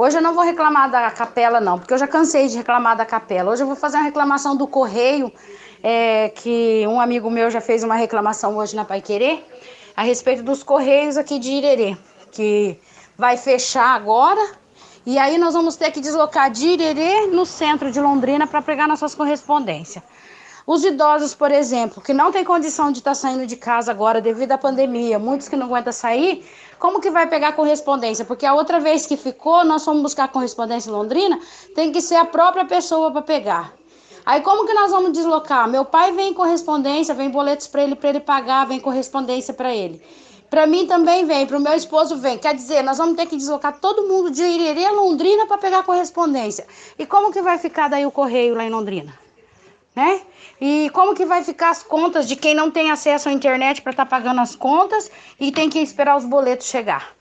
Hoje 0.02 0.18
eu 0.18 0.22
não 0.22 0.34
vou 0.34 0.46
reclamar 0.46 0.90
da 0.90 1.12
capela, 1.12 1.60
não, 1.60 1.78
porque 1.78 1.94
eu 1.94 1.98
já 1.98 2.08
cansei 2.08 2.48
de 2.48 2.56
reclamar 2.56 2.96
da 2.96 3.06
capela. 3.06 3.52
Hoje 3.52 3.64
eu 3.64 3.68
vou 3.68 3.76
fazer 3.76 3.98
uma 3.98 4.06
reclamação 4.06 4.56
do 4.56 4.66
correio, 4.66 5.30
é, 5.84 6.30
que 6.30 6.86
um 6.88 7.02
amigo 7.02 7.30
meu 7.30 7.52
já 7.52 7.60
fez 7.60 7.84
uma 7.84 7.96
reclamação 7.96 8.56
hoje 8.56 8.78
na 8.78 8.86
Pai 8.86 9.02
Querer, 9.02 9.46
a 9.98 10.02
respeito 10.02 10.42
dos 10.42 10.64
correios 10.64 11.18
aqui 11.18 11.38
de 11.38 11.52
Irerê, 11.52 11.98
que 12.32 12.80
vai 13.18 13.36
fechar 13.36 13.94
agora. 13.94 14.40
E 15.06 15.18
aí 15.18 15.38
nós 15.38 15.54
vamos 15.54 15.76
ter 15.76 15.92
que 15.92 16.00
deslocar 16.00 16.50
de 16.50 16.66
Irerê 16.66 17.28
no 17.28 17.46
centro 17.46 17.92
de 17.92 18.00
Londrina 18.00 18.48
para 18.48 18.62
pegar 18.62 18.88
nossas 18.88 19.14
correspondências. 19.14 20.02
Os 20.72 20.84
idosos, 20.84 21.34
por 21.34 21.52
exemplo, 21.52 22.00
que 22.00 22.14
não 22.14 22.32
tem 22.32 22.44
condição 22.46 22.92
de 22.92 23.00
estar 23.00 23.10
tá 23.10 23.16
saindo 23.16 23.48
de 23.48 23.56
casa 23.56 23.90
agora 23.90 24.22
devido 24.22 24.52
à 24.52 24.58
pandemia, 24.58 25.18
muitos 25.18 25.50
que 25.50 25.56
não 25.56 25.66
aguentam 25.66 25.92
sair, 25.92 26.46
como 26.78 27.02
que 27.02 27.10
vai 27.10 27.26
pegar 27.26 27.54
correspondência? 27.54 28.24
Porque 28.24 28.46
a 28.46 28.54
outra 28.54 28.80
vez 28.80 29.08
que 29.08 29.18
ficou, 29.18 29.66
nós 29.66 29.84
fomos 29.84 30.04
buscar 30.04 30.28
correspondência 30.28 30.92
em 30.92 30.94
Londrina, 30.94 31.40
tem 31.74 31.92
que 31.92 32.00
ser 32.00 32.18
a 32.18 32.26
própria 32.26 32.66
pessoa 32.66 33.12
para 33.12 33.24
pegar. 33.24 33.74
Aí 34.24 34.42
como 34.42 34.68
que 34.68 34.74
nós 34.76 34.92
vamos 34.92 35.12
deslocar? 35.12 35.68
Meu 35.68 35.86
pai 35.86 36.12
vem 36.12 36.36
correspondência, 36.36 37.16
vem 37.16 37.32
boletos 37.32 37.66
para 37.66 37.82
ele 37.82 37.96
para 37.96 38.10
ele 38.10 38.20
pagar, 38.20 38.68
vem 38.68 38.80
correspondência 38.80 39.56
para 39.56 39.74
ele. 39.74 40.00
Para 40.52 40.68
mim 40.68 40.86
também 40.86 41.26
vem, 41.26 41.48
para 41.48 41.58
o 41.58 41.60
meu 41.60 41.74
esposo 41.74 42.16
vem. 42.16 42.38
Quer 42.38 42.54
dizer, 42.54 42.84
nós 42.84 43.00
vamos 43.00 43.16
ter 43.16 43.26
que 43.26 43.38
deslocar 43.38 43.80
todo 43.80 44.08
mundo 44.08 44.30
de 44.30 44.44
Irerê 44.44 44.86
a 44.86 44.92
Londrina 44.92 45.48
para 45.48 45.58
pegar 45.58 45.82
correspondência. 45.82 46.68
E 47.00 47.08
como 47.08 47.32
que 47.32 47.42
vai 47.42 47.58
ficar 47.58 47.88
daí 47.88 48.06
o 48.06 48.12
correio 48.12 48.54
lá 48.54 48.64
em 48.64 48.70
Londrina? 48.70 49.29
Né? 50.00 50.22
E 50.62 50.90
como 50.92 51.14
que 51.14 51.26
vai 51.26 51.44
ficar 51.44 51.72
as 51.72 51.84
contas 51.84 52.26
de 52.26 52.38
quem 52.38 52.56
não 52.56 52.72
tem 52.72 52.90
acesso 52.90 53.28
à 53.28 53.34
internet 53.34 53.82
para 53.82 53.92
estar 53.92 54.06
tá 54.06 54.10
pagando 54.10 54.40
as 54.40 54.56
contas 54.56 55.12
e 55.38 55.52
tem 55.52 55.70
que 55.70 55.78
esperar 55.78 56.16
os 56.16 56.24
boletos 56.24 56.68
chegar? 56.68 57.14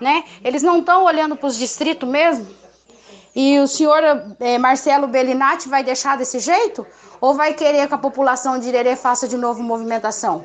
Né? 0.00 0.22
Eles 0.44 0.62
não 0.62 0.78
estão 0.78 1.02
olhando 1.02 1.34
para 1.34 1.48
os 1.48 1.58
distritos 1.58 2.08
mesmo? 2.08 2.46
E 3.34 3.58
o 3.58 3.66
senhor 3.66 4.00
é, 4.38 4.58
Marcelo 4.58 5.08
Bellinati 5.08 5.68
vai 5.68 5.82
deixar 5.82 6.16
desse 6.16 6.38
jeito? 6.38 6.86
Ou 7.20 7.34
vai 7.34 7.52
querer 7.52 7.88
que 7.88 7.94
a 7.94 7.98
população 7.98 8.60
de 8.60 8.68
Irerê 8.68 8.94
faça 8.94 9.26
de 9.26 9.36
novo 9.36 9.60
movimentação? 9.60 10.44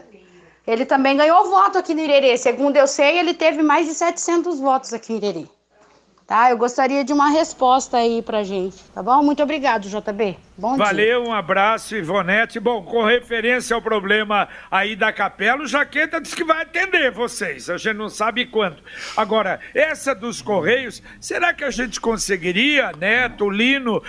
Ele 0.65 0.87
também 0.87 1.15
ganhou 1.15 1.51
voto 1.51 1.77
aqui 1.77 1.93
no 1.93 2.01
Irerê. 2.01 2.35
Segundo 2.35 2.77
eu 2.77 2.87
sei, 2.87 3.19
ele 3.19 3.35
teve 3.35 3.61
mais 3.61 3.85
de 3.85 3.93
700 3.93 4.59
votos 4.59 4.91
aqui 4.91 5.13
em 5.13 5.17
Irerê. 5.17 5.45
Tá? 6.25 6.49
Eu 6.49 6.57
gostaria 6.57 7.03
de 7.03 7.13
uma 7.13 7.29
resposta 7.29 7.97
aí 7.97 8.23
pra 8.23 8.43
gente, 8.43 8.83
tá 8.85 9.03
bom? 9.03 9.21
Muito 9.21 9.43
obrigado, 9.43 9.87
JB. 9.87 10.35
Bom 10.55 10.77
Valeu, 10.77 11.23
dia. 11.23 11.29
um 11.29 11.33
abraço, 11.33 11.95
Ivonete. 11.95 12.59
Bom, 12.59 12.83
com 12.83 13.03
referência 13.03 13.73
ao 13.75 13.81
problema 13.81 14.47
aí 14.69 14.95
da 14.95 15.11
capela, 15.11 15.63
o 15.63 15.67
Jaqueta 15.67 16.21
disse 16.21 16.35
que 16.35 16.43
vai 16.43 16.61
atender 16.61 17.09
vocês. 17.09 17.71
A 17.71 17.77
gente 17.77 17.97
não 17.97 18.07
sabe 18.07 18.45
quando. 18.45 18.77
Agora, 19.17 19.59
essa 19.73 20.13
dos 20.13 20.43
Correios, 20.43 21.01
será 21.19 21.53
que 21.53 21.63
a 21.63 21.71
gente 21.71 21.99
conseguiria, 21.99 22.91
Neto, 22.99 23.49
Lino, 23.49 23.97
uh, 23.97 24.03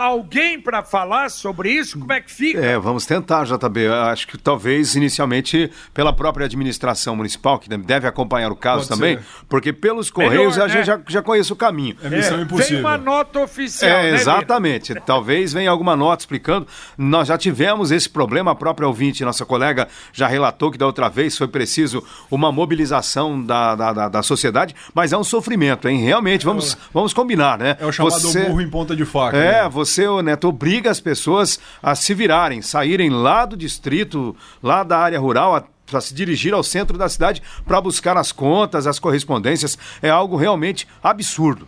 alguém 0.00 0.60
para 0.60 0.82
falar 0.82 1.28
sobre 1.28 1.70
isso? 1.70 1.96
Como 1.96 2.12
é 2.12 2.20
que 2.20 2.30
fica? 2.32 2.58
É, 2.58 2.76
vamos 2.76 3.06
tentar, 3.06 3.44
JB. 3.44 3.86
Acho 3.86 4.26
que 4.26 4.36
talvez 4.36 4.96
inicialmente 4.96 5.70
pela 5.92 6.12
própria 6.12 6.46
administração 6.46 7.14
municipal, 7.14 7.56
que 7.56 7.68
deve 7.68 8.08
acompanhar 8.08 8.50
o 8.50 8.56
caso 8.56 8.88
Pode 8.88 9.00
também, 9.00 9.18
ser. 9.18 9.24
porque 9.48 9.72
pelos 9.72 10.10
Correios 10.10 10.56
Melhor, 10.56 10.64
a 10.64 10.66
né? 10.66 10.74
gente 10.74 10.86
já, 10.86 11.00
já 11.06 11.22
conhece 11.22 11.52
o 11.52 11.56
caminho. 11.56 11.96
É 12.02 12.08
missão 12.08 12.38
é, 12.38 12.42
impossível. 12.42 12.78
Vem 12.78 12.80
uma 12.80 12.98
nota 12.98 13.38
oficial. 13.38 13.90
É, 13.92 14.10
né, 14.10 14.16
exatamente. 14.16 14.92
Lino? 14.92 15.04
Talvez 15.06 15.52
venha 15.52 15.70
alguma 15.70 15.83
nota 15.94 16.22
explicando. 16.22 16.66
Nós 16.96 17.28
já 17.28 17.36
tivemos 17.36 17.90
esse 17.90 18.08
problema, 18.08 18.52
a 18.52 18.54
própria 18.54 18.88
ouvinte, 18.88 19.24
nossa 19.24 19.44
colega, 19.44 19.88
já 20.12 20.26
relatou 20.26 20.70
que 20.70 20.78
da 20.78 20.86
outra 20.86 21.08
vez 21.08 21.36
foi 21.36 21.48
preciso 21.48 22.02
uma 22.30 22.50
mobilização 22.50 23.40
da, 23.42 23.74
da, 23.74 23.92
da, 23.92 24.08
da 24.08 24.22
sociedade, 24.22 24.74
mas 24.94 25.12
é 25.12 25.18
um 25.18 25.24
sofrimento, 25.24 25.88
hein? 25.88 26.00
Realmente, 26.00 26.44
vamos, 26.44 26.76
vamos 26.92 27.12
combinar, 27.12 27.58
né? 27.58 27.76
É 27.78 27.86
o 27.86 27.92
chamado 27.92 28.20
você, 28.20 28.44
burro 28.44 28.60
em 28.60 28.70
ponta 28.70 28.96
de 28.96 29.04
faca. 29.04 29.36
É, 29.36 29.62
né? 29.62 29.68
você, 29.68 30.04
Neto, 30.22 30.48
obriga 30.48 30.90
as 30.90 31.00
pessoas 31.00 31.60
a 31.82 31.94
se 31.94 32.14
virarem, 32.14 32.62
saírem 32.62 33.10
lá 33.10 33.44
do 33.44 33.56
distrito, 33.56 34.34
lá 34.62 34.82
da 34.82 34.98
área 34.98 35.18
rural, 35.18 35.68
para 35.86 36.00
se 36.00 36.14
dirigir 36.14 36.54
ao 36.54 36.62
centro 36.62 36.96
da 36.96 37.08
cidade 37.08 37.42
para 37.66 37.80
buscar 37.80 38.16
as 38.16 38.32
contas, 38.32 38.86
as 38.86 38.98
correspondências. 38.98 39.78
É 40.02 40.10
algo 40.10 40.36
realmente 40.36 40.88
absurdo. 41.02 41.66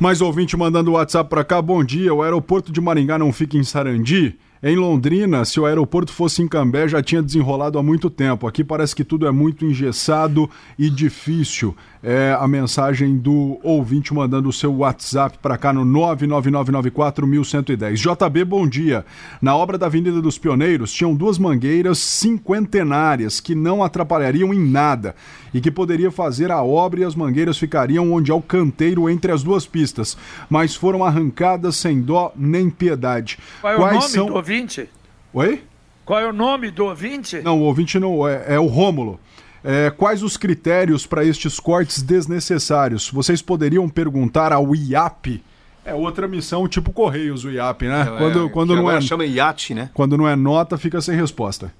Mais 0.00 0.22
ouvinte 0.22 0.56
mandando 0.56 0.92
o 0.92 0.94
WhatsApp 0.94 1.28
para 1.28 1.44
cá. 1.44 1.60
Bom 1.60 1.84
dia, 1.84 2.14
o 2.14 2.22
aeroporto 2.22 2.72
de 2.72 2.80
Maringá 2.80 3.18
não 3.18 3.30
fica 3.34 3.58
em 3.58 3.62
Sarandi? 3.62 4.38
Em 4.62 4.76
Londrina, 4.76 5.42
se 5.46 5.58
o 5.58 5.64
aeroporto 5.64 6.12
fosse 6.12 6.42
em 6.42 6.48
Cambé, 6.48 6.86
já 6.86 7.02
tinha 7.02 7.22
desenrolado 7.22 7.78
há 7.78 7.82
muito 7.82 8.10
tempo. 8.10 8.46
Aqui 8.46 8.62
parece 8.62 8.94
que 8.94 9.02
tudo 9.02 9.26
é 9.26 9.30
muito 9.30 9.64
engessado 9.64 10.50
e 10.78 10.90
difícil. 10.90 11.74
É 12.02 12.36
a 12.38 12.46
mensagem 12.46 13.16
do 13.16 13.58
ouvinte 13.62 14.12
mandando 14.12 14.50
o 14.50 14.52
seu 14.52 14.76
WhatsApp 14.76 15.38
para 15.40 15.56
cá 15.56 15.72
no 15.72 15.82
999941110. 15.86 17.94
JB, 17.94 18.44
bom 18.44 18.66
dia. 18.66 19.06
Na 19.40 19.56
obra 19.56 19.78
da 19.78 19.86
Avenida 19.86 20.20
dos 20.20 20.36
Pioneiros, 20.36 20.92
tinham 20.92 21.14
duas 21.14 21.38
mangueiras 21.38 21.96
cinquentenárias 21.98 23.40
que 23.40 23.54
não 23.54 23.82
atrapalhariam 23.82 24.52
em 24.52 24.60
nada 24.60 25.14
e 25.54 25.60
que 25.60 25.70
poderia 25.70 26.10
fazer 26.10 26.50
a 26.50 26.62
obra 26.62 27.00
e 27.00 27.04
as 27.04 27.14
mangueiras 27.14 27.58
ficariam 27.58 28.12
onde 28.12 28.30
há 28.30 28.34
o 28.34 28.42
canteiro 28.42 29.08
entre 29.08 29.32
as 29.32 29.42
duas 29.42 29.66
pistas, 29.66 30.16
mas 30.48 30.74
foram 30.74 31.04
arrancadas 31.04 31.76
sem 31.76 32.00
dó 32.00 32.32
nem 32.36 32.70
piedade. 32.70 33.38
Qual 33.60 33.72
é 33.72 33.76
Quais 33.76 33.92
o 33.92 34.00
nome 34.00 34.08
são... 34.08 34.26
do 34.26 34.38
ouvinte? 34.50 34.88
Oi? 35.32 35.62
Qual 36.04 36.18
é 36.18 36.26
o 36.26 36.32
nome 36.32 36.72
do 36.72 36.86
ouvinte? 36.86 37.40
Não, 37.40 37.60
o 37.60 37.62
ouvinte 37.62 38.00
não 38.00 38.26
é, 38.26 38.54
é 38.54 38.58
o 38.58 38.66
Rômulo. 38.66 39.20
É, 39.62 39.90
quais 39.90 40.24
os 40.24 40.36
critérios 40.36 41.06
para 41.06 41.24
estes 41.24 41.60
cortes 41.60 42.02
desnecessários? 42.02 43.08
Vocês 43.10 43.40
poderiam 43.40 43.88
perguntar 43.88 44.52
ao 44.52 44.74
IAP. 44.74 45.40
É 45.84 45.94
outra 45.94 46.26
missão, 46.26 46.66
tipo 46.66 46.92
Correios, 46.92 47.44
o 47.44 47.50
IAP, 47.50 47.82
né? 47.84 48.02
É, 48.02 48.18
quando 48.18 48.46
é, 48.46 48.48
quando 48.48 48.74
não 48.74 48.90
é 48.90 49.00
chama 49.00 49.24
IAT, 49.24 49.72
né? 49.72 49.90
Quando 49.94 50.16
não 50.16 50.26
é 50.26 50.34
nota, 50.34 50.76
fica 50.76 51.00
sem 51.00 51.14
resposta. 51.14 51.72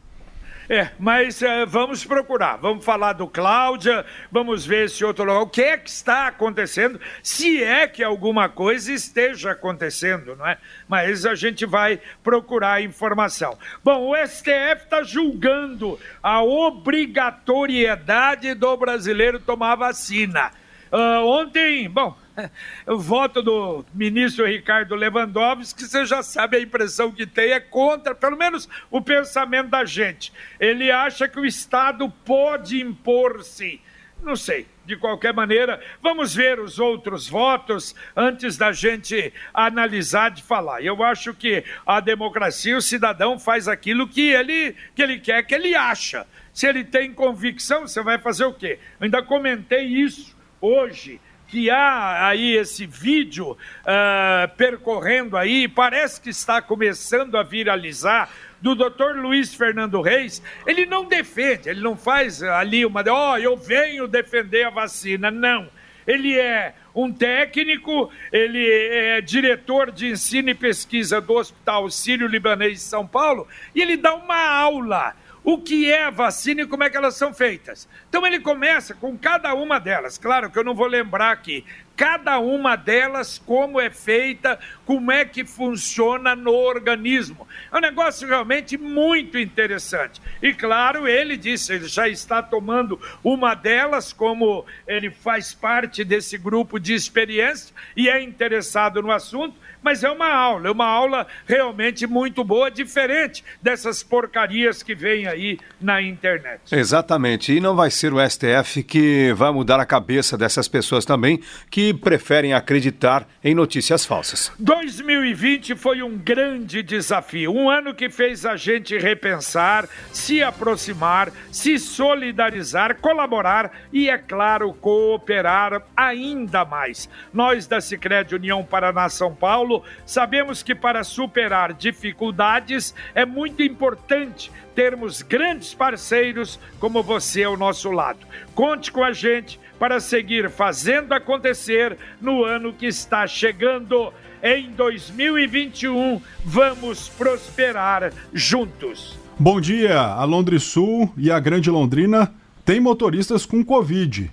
É, 0.73 0.91
mas 1.01 1.43
uh, 1.43 1.67
vamos 1.67 2.05
procurar, 2.05 2.55
vamos 2.55 2.85
falar 2.85 3.15
do 3.15 3.27
Cláudia, 3.27 4.07
vamos 4.31 4.65
ver 4.65 4.89
se 4.89 5.05
outro 5.05 5.25
lugar, 5.25 5.41
o 5.41 5.49
que 5.49 5.63
é 5.63 5.77
que 5.77 5.91
está 5.91 6.29
acontecendo, 6.29 7.01
se 7.25 7.61
é 7.61 7.89
que 7.89 8.05
alguma 8.05 8.49
coisa 8.49 8.93
esteja 8.93 9.51
acontecendo, 9.51 10.37
não 10.37 10.47
é? 10.47 10.59
Mas 10.87 11.27
a 11.27 11.35
gente 11.35 11.67
vai 11.67 12.01
procurar 12.23 12.81
informação. 12.81 13.59
Bom, 13.83 14.11
o 14.11 14.17
STF 14.17 14.85
está 14.85 15.03
julgando 15.03 15.99
a 16.23 16.41
obrigatoriedade 16.41 18.55
do 18.55 18.77
brasileiro 18.77 19.41
tomar 19.41 19.75
vacina. 19.75 20.53
Uh, 20.93 21.25
ontem, 21.25 21.89
bom, 21.89 22.17
o 22.85 22.99
voto 22.99 23.41
do 23.43 23.85
ministro 23.95 24.45
Ricardo 24.45 24.97
Lewandowski, 24.97 25.85
você 25.85 26.05
já 26.05 26.21
sabe 26.21 26.57
a 26.57 26.61
impressão 26.61 27.13
que 27.13 27.27
tem, 27.27 27.53
é 27.53 27.61
contra, 27.61 28.13
pelo 28.13 28.37
menos 28.37 28.69
o 28.91 29.01
pensamento 29.01 29.69
da 29.69 29.85
gente. 29.85 30.33
Ele 30.59 30.91
acha 30.91 31.29
que 31.29 31.39
o 31.39 31.47
Estado 31.47 32.11
pode 32.25 32.81
impor-se 32.81 33.81
Não 34.23 34.37
sei. 34.37 34.67
De 34.85 34.97
qualquer 34.97 35.33
maneira, 35.33 35.81
vamos 36.03 36.35
ver 36.35 36.59
os 36.59 36.81
outros 36.81 37.29
votos 37.29 37.95
antes 38.17 38.57
da 38.57 38.73
gente 38.73 39.33
analisar 39.55 40.33
de 40.33 40.43
falar. 40.43 40.83
Eu 40.83 41.05
acho 41.05 41.33
que 41.33 41.63
a 41.87 42.01
democracia, 42.01 42.77
o 42.77 42.83
cidadão 42.83 43.39
faz 43.39 43.69
aquilo 43.69 44.09
que 44.09 44.33
ele, 44.33 44.75
que 44.97 45.01
ele 45.01 45.21
quer, 45.21 45.45
que 45.45 45.55
ele 45.55 45.77
acha. 45.77 46.27
Se 46.53 46.67
ele 46.67 46.83
tem 46.83 47.15
convicção, 47.15 47.87
você 47.87 48.03
vai 48.03 48.19
fazer 48.19 48.47
o 48.47 48.53
quê? 48.53 48.81
Eu 48.99 49.05
ainda 49.05 49.23
comentei 49.23 49.85
isso 49.85 50.40
hoje 50.61 51.21
que 51.51 51.69
há 51.69 52.29
aí 52.29 52.57
esse 52.57 52.87
vídeo 52.87 53.51
uh, 53.51 54.57
percorrendo 54.57 55.37
aí, 55.37 55.67
parece 55.67 56.21
que 56.21 56.31
está 56.31 56.63
começando 56.63 57.37
a 57.37 57.43
viralizar, 57.43 58.31
do 58.61 58.75
doutor 58.75 59.17
Luiz 59.17 59.55
Fernando 59.55 60.01
Reis, 60.01 60.43
ele 60.67 60.87
não 60.87 61.05
defende, 61.07 61.69
ele 61.69 61.81
não 61.81 61.97
faz 61.97 62.43
ali 62.43 62.85
uma, 62.85 63.03
ó, 63.09 63.33
oh, 63.33 63.39
eu 63.39 63.57
venho 63.57 64.07
defender 64.07 64.65
a 64.65 64.71
vacina, 64.71 65.31
não. 65.31 65.69
Ele 66.07 66.39
é 66.39 66.75
um 66.95 67.13
técnico, 67.13 68.11
ele 68.33 68.69
é 68.69 69.21
diretor 69.21 69.91
de 69.91 70.09
ensino 70.09 70.51
e 70.51 70.55
pesquisa 70.55 71.21
do 71.21 71.35
Hospital 71.35 71.89
Sírio-Libanês 71.91 72.75
de 72.75 72.81
São 72.81 73.07
Paulo, 73.07 73.47
e 73.75 73.81
ele 73.81 73.97
dá 73.97 74.15
uma 74.15 74.49
aula 74.49 75.15
o 75.43 75.59
que 75.59 75.91
é 75.91 76.05
a 76.05 76.11
vacina 76.11 76.63
e 76.63 76.67
como 76.67 76.85
é 76.85 76.91
que 76.91 76.97
elas 76.97 77.17
são 77.17 77.33
feitas. 77.33 77.89
Então 78.09 78.27
ele 78.27 78.41
começa 78.41 78.95
com 78.95 79.17
cada 79.17 79.55
uma 79.55 79.79
delas. 79.79 80.19
Claro 80.19 80.51
que 80.51 80.59
eu 80.59 80.65
não 80.65 80.75
vou 80.75 80.87
lembrar 80.87 81.31
aqui 81.31 81.65
cada 82.01 82.39
uma 82.39 82.77
delas, 82.77 83.39
como 83.39 83.79
é 83.79 83.91
feita, 83.91 84.59
como 84.87 85.13
é 85.13 85.23
que 85.23 85.45
funciona 85.45 86.35
no 86.35 86.55
organismo. 86.55 87.47
É 87.71 87.77
um 87.77 87.81
negócio 87.81 88.27
realmente 88.27 88.79
muito 88.79 89.39
interessante. 89.39 90.19
E 90.43 90.55
claro, 90.55 91.07
ele 91.07 91.37
disse, 91.37 91.75
ele 91.75 91.87
já 91.87 92.09
está 92.09 92.43
tomando 92.43 92.99
uma 93.23 93.55
delas, 93.55 94.15
como 94.15 94.65
ele 94.89 95.11
faz 95.11 95.53
parte 95.53 96.03
desse 96.03 96.39
grupo 96.39 96.81
de 96.81 96.95
experiência 96.95 97.75
e 97.95 98.09
é 98.09 98.23
interessado 98.23 99.03
no 99.03 99.13
assunto 99.13 99.55
mas 99.83 100.05
é 100.05 100.11
uma 100.11 100.33
aula, 100.33 100.69
é 100.69 100.71
uma 100.71 100.87
aula 100.87 101.27
realmente 101.47 102.07
muito 102.07 102.45
boa, 102.45 102.71
diferente 102.71 103.45
dessas 103.63 104.03
porcarias 104.03 104.83
que 104.83 104.95
vem 104.95 105.27
aí 105.27 105.59
na 105.81 106.03
internet. 106.03 106.61
Exatamente, 106.73 107.53
e 107.53 107.61
não 107.61 107.75
vai 107.75 107.91
ser 107.91 108.13
o 108.13 108.19
STF 108.29 108.83
que 108.83 109.33
vai 109.33 109.51
mudar 109.51 109.81
a 109.81 109.87
cabeça 109.87 110.37
dessas 110.37 110.69
pessoas 110.69 111.05
também 111.05 111.41
que 111.71 111.90
preferem 111.95 112.53
acreditar 112.53 113.27
em 113.43 113.55
notícias 113.55 114.05
falsas. 114.05 114.53
2020 114.59 115.77
foi 115.77 116.03
um 116.03 116.17
grande 116.17 116.83
desafio, 116.83 117.53
um 117.53 117.71
ano 117.71 117.95
que 117.95 118.11
fez 118.11 118.45
a 118.45 118.57
gente 118.57 118.99
repensar, 118.99 119.89
se 120.13 120.43
aproximar, 120.43 121.33
se 121.53 121.79
solidarizar, 121.79 122.97
colaborar 122.97 123.73
e, 123.93 124.09
é 124.09 124.19
claro, 124.19 124.73
cooperar 124.75 125.83
ainda 125.97 126.65
mais. 126.65 127.09
Nós 127.33 127.67
da 127.67 127.81
Sicredi 127.81 128.35
União 128.35 128.65
Paraná 128.65 129.09
São 129.09 129.35
Paulo 129.35 129.51
Paulo, 129.51 129.85
sabemos 130.07 130.63
que 130.63 130.75
para 130.75 131.05
superar 131.05 131.75
dificuldades 131.75 132.95
é 133.15 133.27
muito 133.27 133.63
importante 133.63 134.51
termos 134.75 135.23
grandes 135.23 135.75
parceiros 135.75 136.59
como 136.79 137.03
você 137.03 137.45
ao 137.45 137.57
nosso 137.57 137.91
lado. 137.91 138.27
Conte 138.55 138.91
com 138.91 139.03
a 139.03 139.13
gente 139.13 139.61
para 139.81 139.99
seguir 139.99 140.51
fazendo 140.51 141.15
acontecer 141.15 141.97
no 142.21 142.45
ano 142.45 142.71
que 142.71 142.85
está 142.85 143.27
chegando. 143.27 144.13
Em 144.43 144.71
2021, 144.73 146.21
vamos 146.45 147.09
prosperar 147.09 148.13
juntos. 148.33 149.19
Bom 149.39 149.59
dia, 149.59 149.99
a 149.99 150.23
Londres 150.25 150.65
Sul 150.65 151.11
e 151.17 151.31
a 151.31 151.41
Grande 151.41 151.71
Londrina 151.71 152.33
têm 152.63 152.79
motoristas 152.79 153.47
com 153.47 153.65
Covid. 153.65 154.31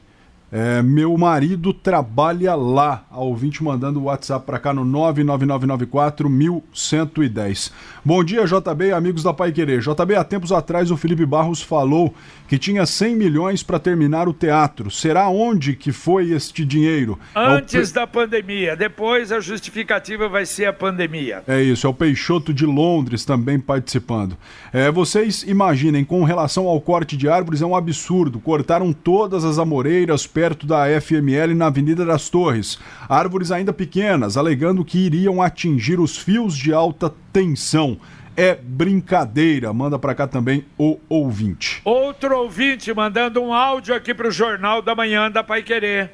É, 0.50 0.82
meu 0.82 1.18
marido 1.18 1.74
trabalha 1.74 2.56
lá. 2.56 3.06
A 3.12 3.20
ouvinte 3.20 3.62
mandando 3.62 4.00
o 4.00 4.04
WhatsApp 4.04 4.46
para 4.46 4.60
cá 4.60 4.74
no 4.74 4.86
99994 4.86 6.30
1110. 6.30 7.74
Bom 8.06 8.24
dia, 8.24 8.46
JB, 8.46 8.94
amigos 8.94 9.24
da 9.24 9.34
Pai 9.34 9.52
Querer. 9.52 9.82
JB, 9.82 10.16
há 10.16 10.24
tempos 10.24 10.54
atrás 10.54 10.90
o 10.90 10.96
Felipe 10.96 11.26
Barros 11.26 11.62
falou 11.62 12.14
que 12.48 12.58
tinha 12.58 12.86
100 12.86 13.16
milhões 13.16 13.62
para 13.62 13.80
terminar 13.80 14.30
o 14.30 14.34
teatro. 14.34 14.90
Será 14.90 15.28
onde 15.28 15.76
que 15.76 15.92
foi 15.92 16.32
este 16.32 16.64
dinheiro? 16.64 17.20
Antes 17.36 17.90
é 17.90 17.92
o... 17.92 17.94
da 17.96 18.08
pandemia, 18.08 18.76
depois 18.76 19.34
a 19.34 19.42
justificativa 19.42 20.30
vai 20.30 20.46
ser 20.46 20.66
a 20.66 20.74
pandemia. 20.74 21.44
É 21.46 21.62
isso, 21.62 21.86
é 21.86 21.90
o 21.90 21.94
Peixoto 21.94 22.54
de 22.54 22.66
Londres 22.66 23.26
também 23.26 23.60
participando. 23.60 24.38
É, 24.72 24.90
vocês 24.90 25.44
imaginem, 25.44 26.06
com 26.06 26.24
relação 26.24 26.68
ao 26.68 26.80
corte 26.80 27.18
de 27.18 27.28
árvores, 27.28 27.62
é 27.62 27.66
um 27.66 27.76
absurdo. 27.76 28.40
Cortaram 28.40 28.94
todas 28.94 29.44
as 29.44 29.60
amoreiras 29.60 30.26
perto 30.38 30.68
da 30.68 30.84
FML 31.02 31.56
na 31.56 31.66
Avenida 31.66 32.06
das 32.06 32.30
Torres. 32.30 32.78
Árvores 33.10 33.52
ainda 33.52 33.74
pequenas, 33.74 34.38
alegando 34.38 34.86
que 34.86 35.00
iriam 35.00 35.42
atingir 35.42 36.00
os 36.00 36.16
fios 36.16 36.56
de 36.56 36.72
alta 36.72 37.12
tensão 37.34 37.98
é 38.36 38.54
brincadeira. 38.54 39.74
Manda 39.74 39.98
para 39.98 40.14
cá 40.14 40.28
também 40.28 40.64
o 40.78 41.00
ouvinte. 41.10 41.82
Outro 41.84 42.38
ouvinte 42.38 42.94
mandando 42.94 43.42
um 43.42 43.52
áudio 43.52 43.96
aqui 43.96 44.14
para 44.14 44.28
o 44.28 44.32
Jornal 44.32 44.80
da 44.80 44.94
Manhã 44.94 45.32
da 45.32 45.44
Pai 45.44 45.64
Querer. 45.64 46.12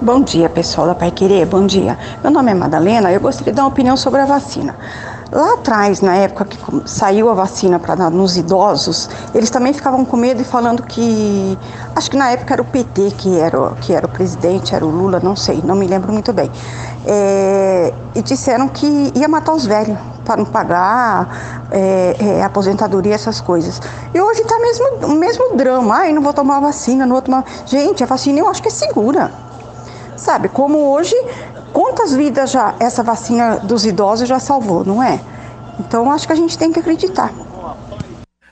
Bom 0.00 0.22
dia, 0.22 0.48
pessoal 0.48 0.86
da 0.86 0.94
Pai 0.94 1.10
Querer. 1.10 1.44
Bom 1.44 1.66
dia. 1.66 1.98
Meu 2.22 2.30
nome 2.30 2.52
é 2.52 2.54
Madalena. 2.54 3.10
Eu 3.10 3.20
gostaria 3.20 3.52
de 3.52 3.56
dar 3.56 3.64
uma 3.64 3.70
opinião 3.70 3.96
sobre 3.96 4.20
a 4.20 4.26
vacina. 4.26 4.78
Lá 5.32 5.54
atrás, 5.54 6.00
na 6.00 6.16
época 6.16 6.44
que 6.44 6.58
saiu 6.88 7.30
a 7.30 7.34
vacina 7.34 7.78
para 7.78 8.10
nos 8.10 8.36
idosos, 8.36 9.08
eles 9.32 9.48
também 9.48 9.72
ficavam 9.72 10.04
com 10.04 10.16
medo 10.16 10.42
e 10.42 10.44
falando 10.44 10.82
que. 10.82 11.56
Acho 11.94 12.10
que 12.10 12.16
na 12.16 12.30
época 12.30 12.54
era 12.54 12.62
o 12.62 12.64
PT 12.64 13.12
que 13.16 13.38
era, 13.38 13.70
que 13.80 13.92
era 13.92 14.06
o 14.06 14.08
presidente, 14.08 14.74
era 14.74 14.84
o 14.84 14.90
Lula, 14.90 15.20
não 15.22 15.36
sei, 15.36 15.62
não 15.64 15.76
me 15.76 15.86
lembro 15.86 16.12
muito 16.12 16.32
bem. 16.32 16.50
É, 17.06 17.94
e 18.14 18.22
disseram 18.22 18.68
que 18.68 19.12
ia 19.14 19.28
matar 19.28 19.52
os 19.52 19.64
velhos 19.64 19.96
para 20.24 20.36
não 20.36 20.44
pagar 20.44 21.68
é, 21.70 22.16
é, 22.18 22.42
aposentadoria, 22.42 23.14
essas 23.14 23.40
coisas. 23.40 23.80
E 24.12 24.20
hoje 24.20 24.42
está 24.42 24.58
mesmo, 24.58 25.06
o 25.06 25.14
mesmo 25.14 25.56
drama. 25.56 25.94
Ai, 25.94 26.12
não 26.12 26.22
vou 26.22 26.32
tomar 26.32 26.58
vacina, 26.58 27.06
não 27.06 27.14
vou 27.14 27.22
tomar. 27.22 27.44
Gente, 27.66 28.02
a 28.02 28.06
vacina 28.06 28.40
eu 28.40 28.48
acho 28.48 28.60
que 28.60 28.68
é 28.68 28.72
segura. 28.72 29.30
Sabe, 30.20 30.48
como 30.50 30.92
hoje 30.92 31.16
Quantas 31.72 32.14
vidas 32.14 32.50
já 32.50 32.74
essa 32.80 33.02
vacina 33.02 33.58
dos 33.60 33.86
idosos 33.86 34.28
já 34.28 34.40
salvou, 34.40 34.84
não 34.84 35.02
é? 35.02 35.20
Então 35.78 36.10
acho 36.10 36.26
que 36.26 36.32
a 36.32 36.36
gente 36.36 36.58
tem 36.58 36.72
que 36.72 36.80
acreditar. 36.80 37.32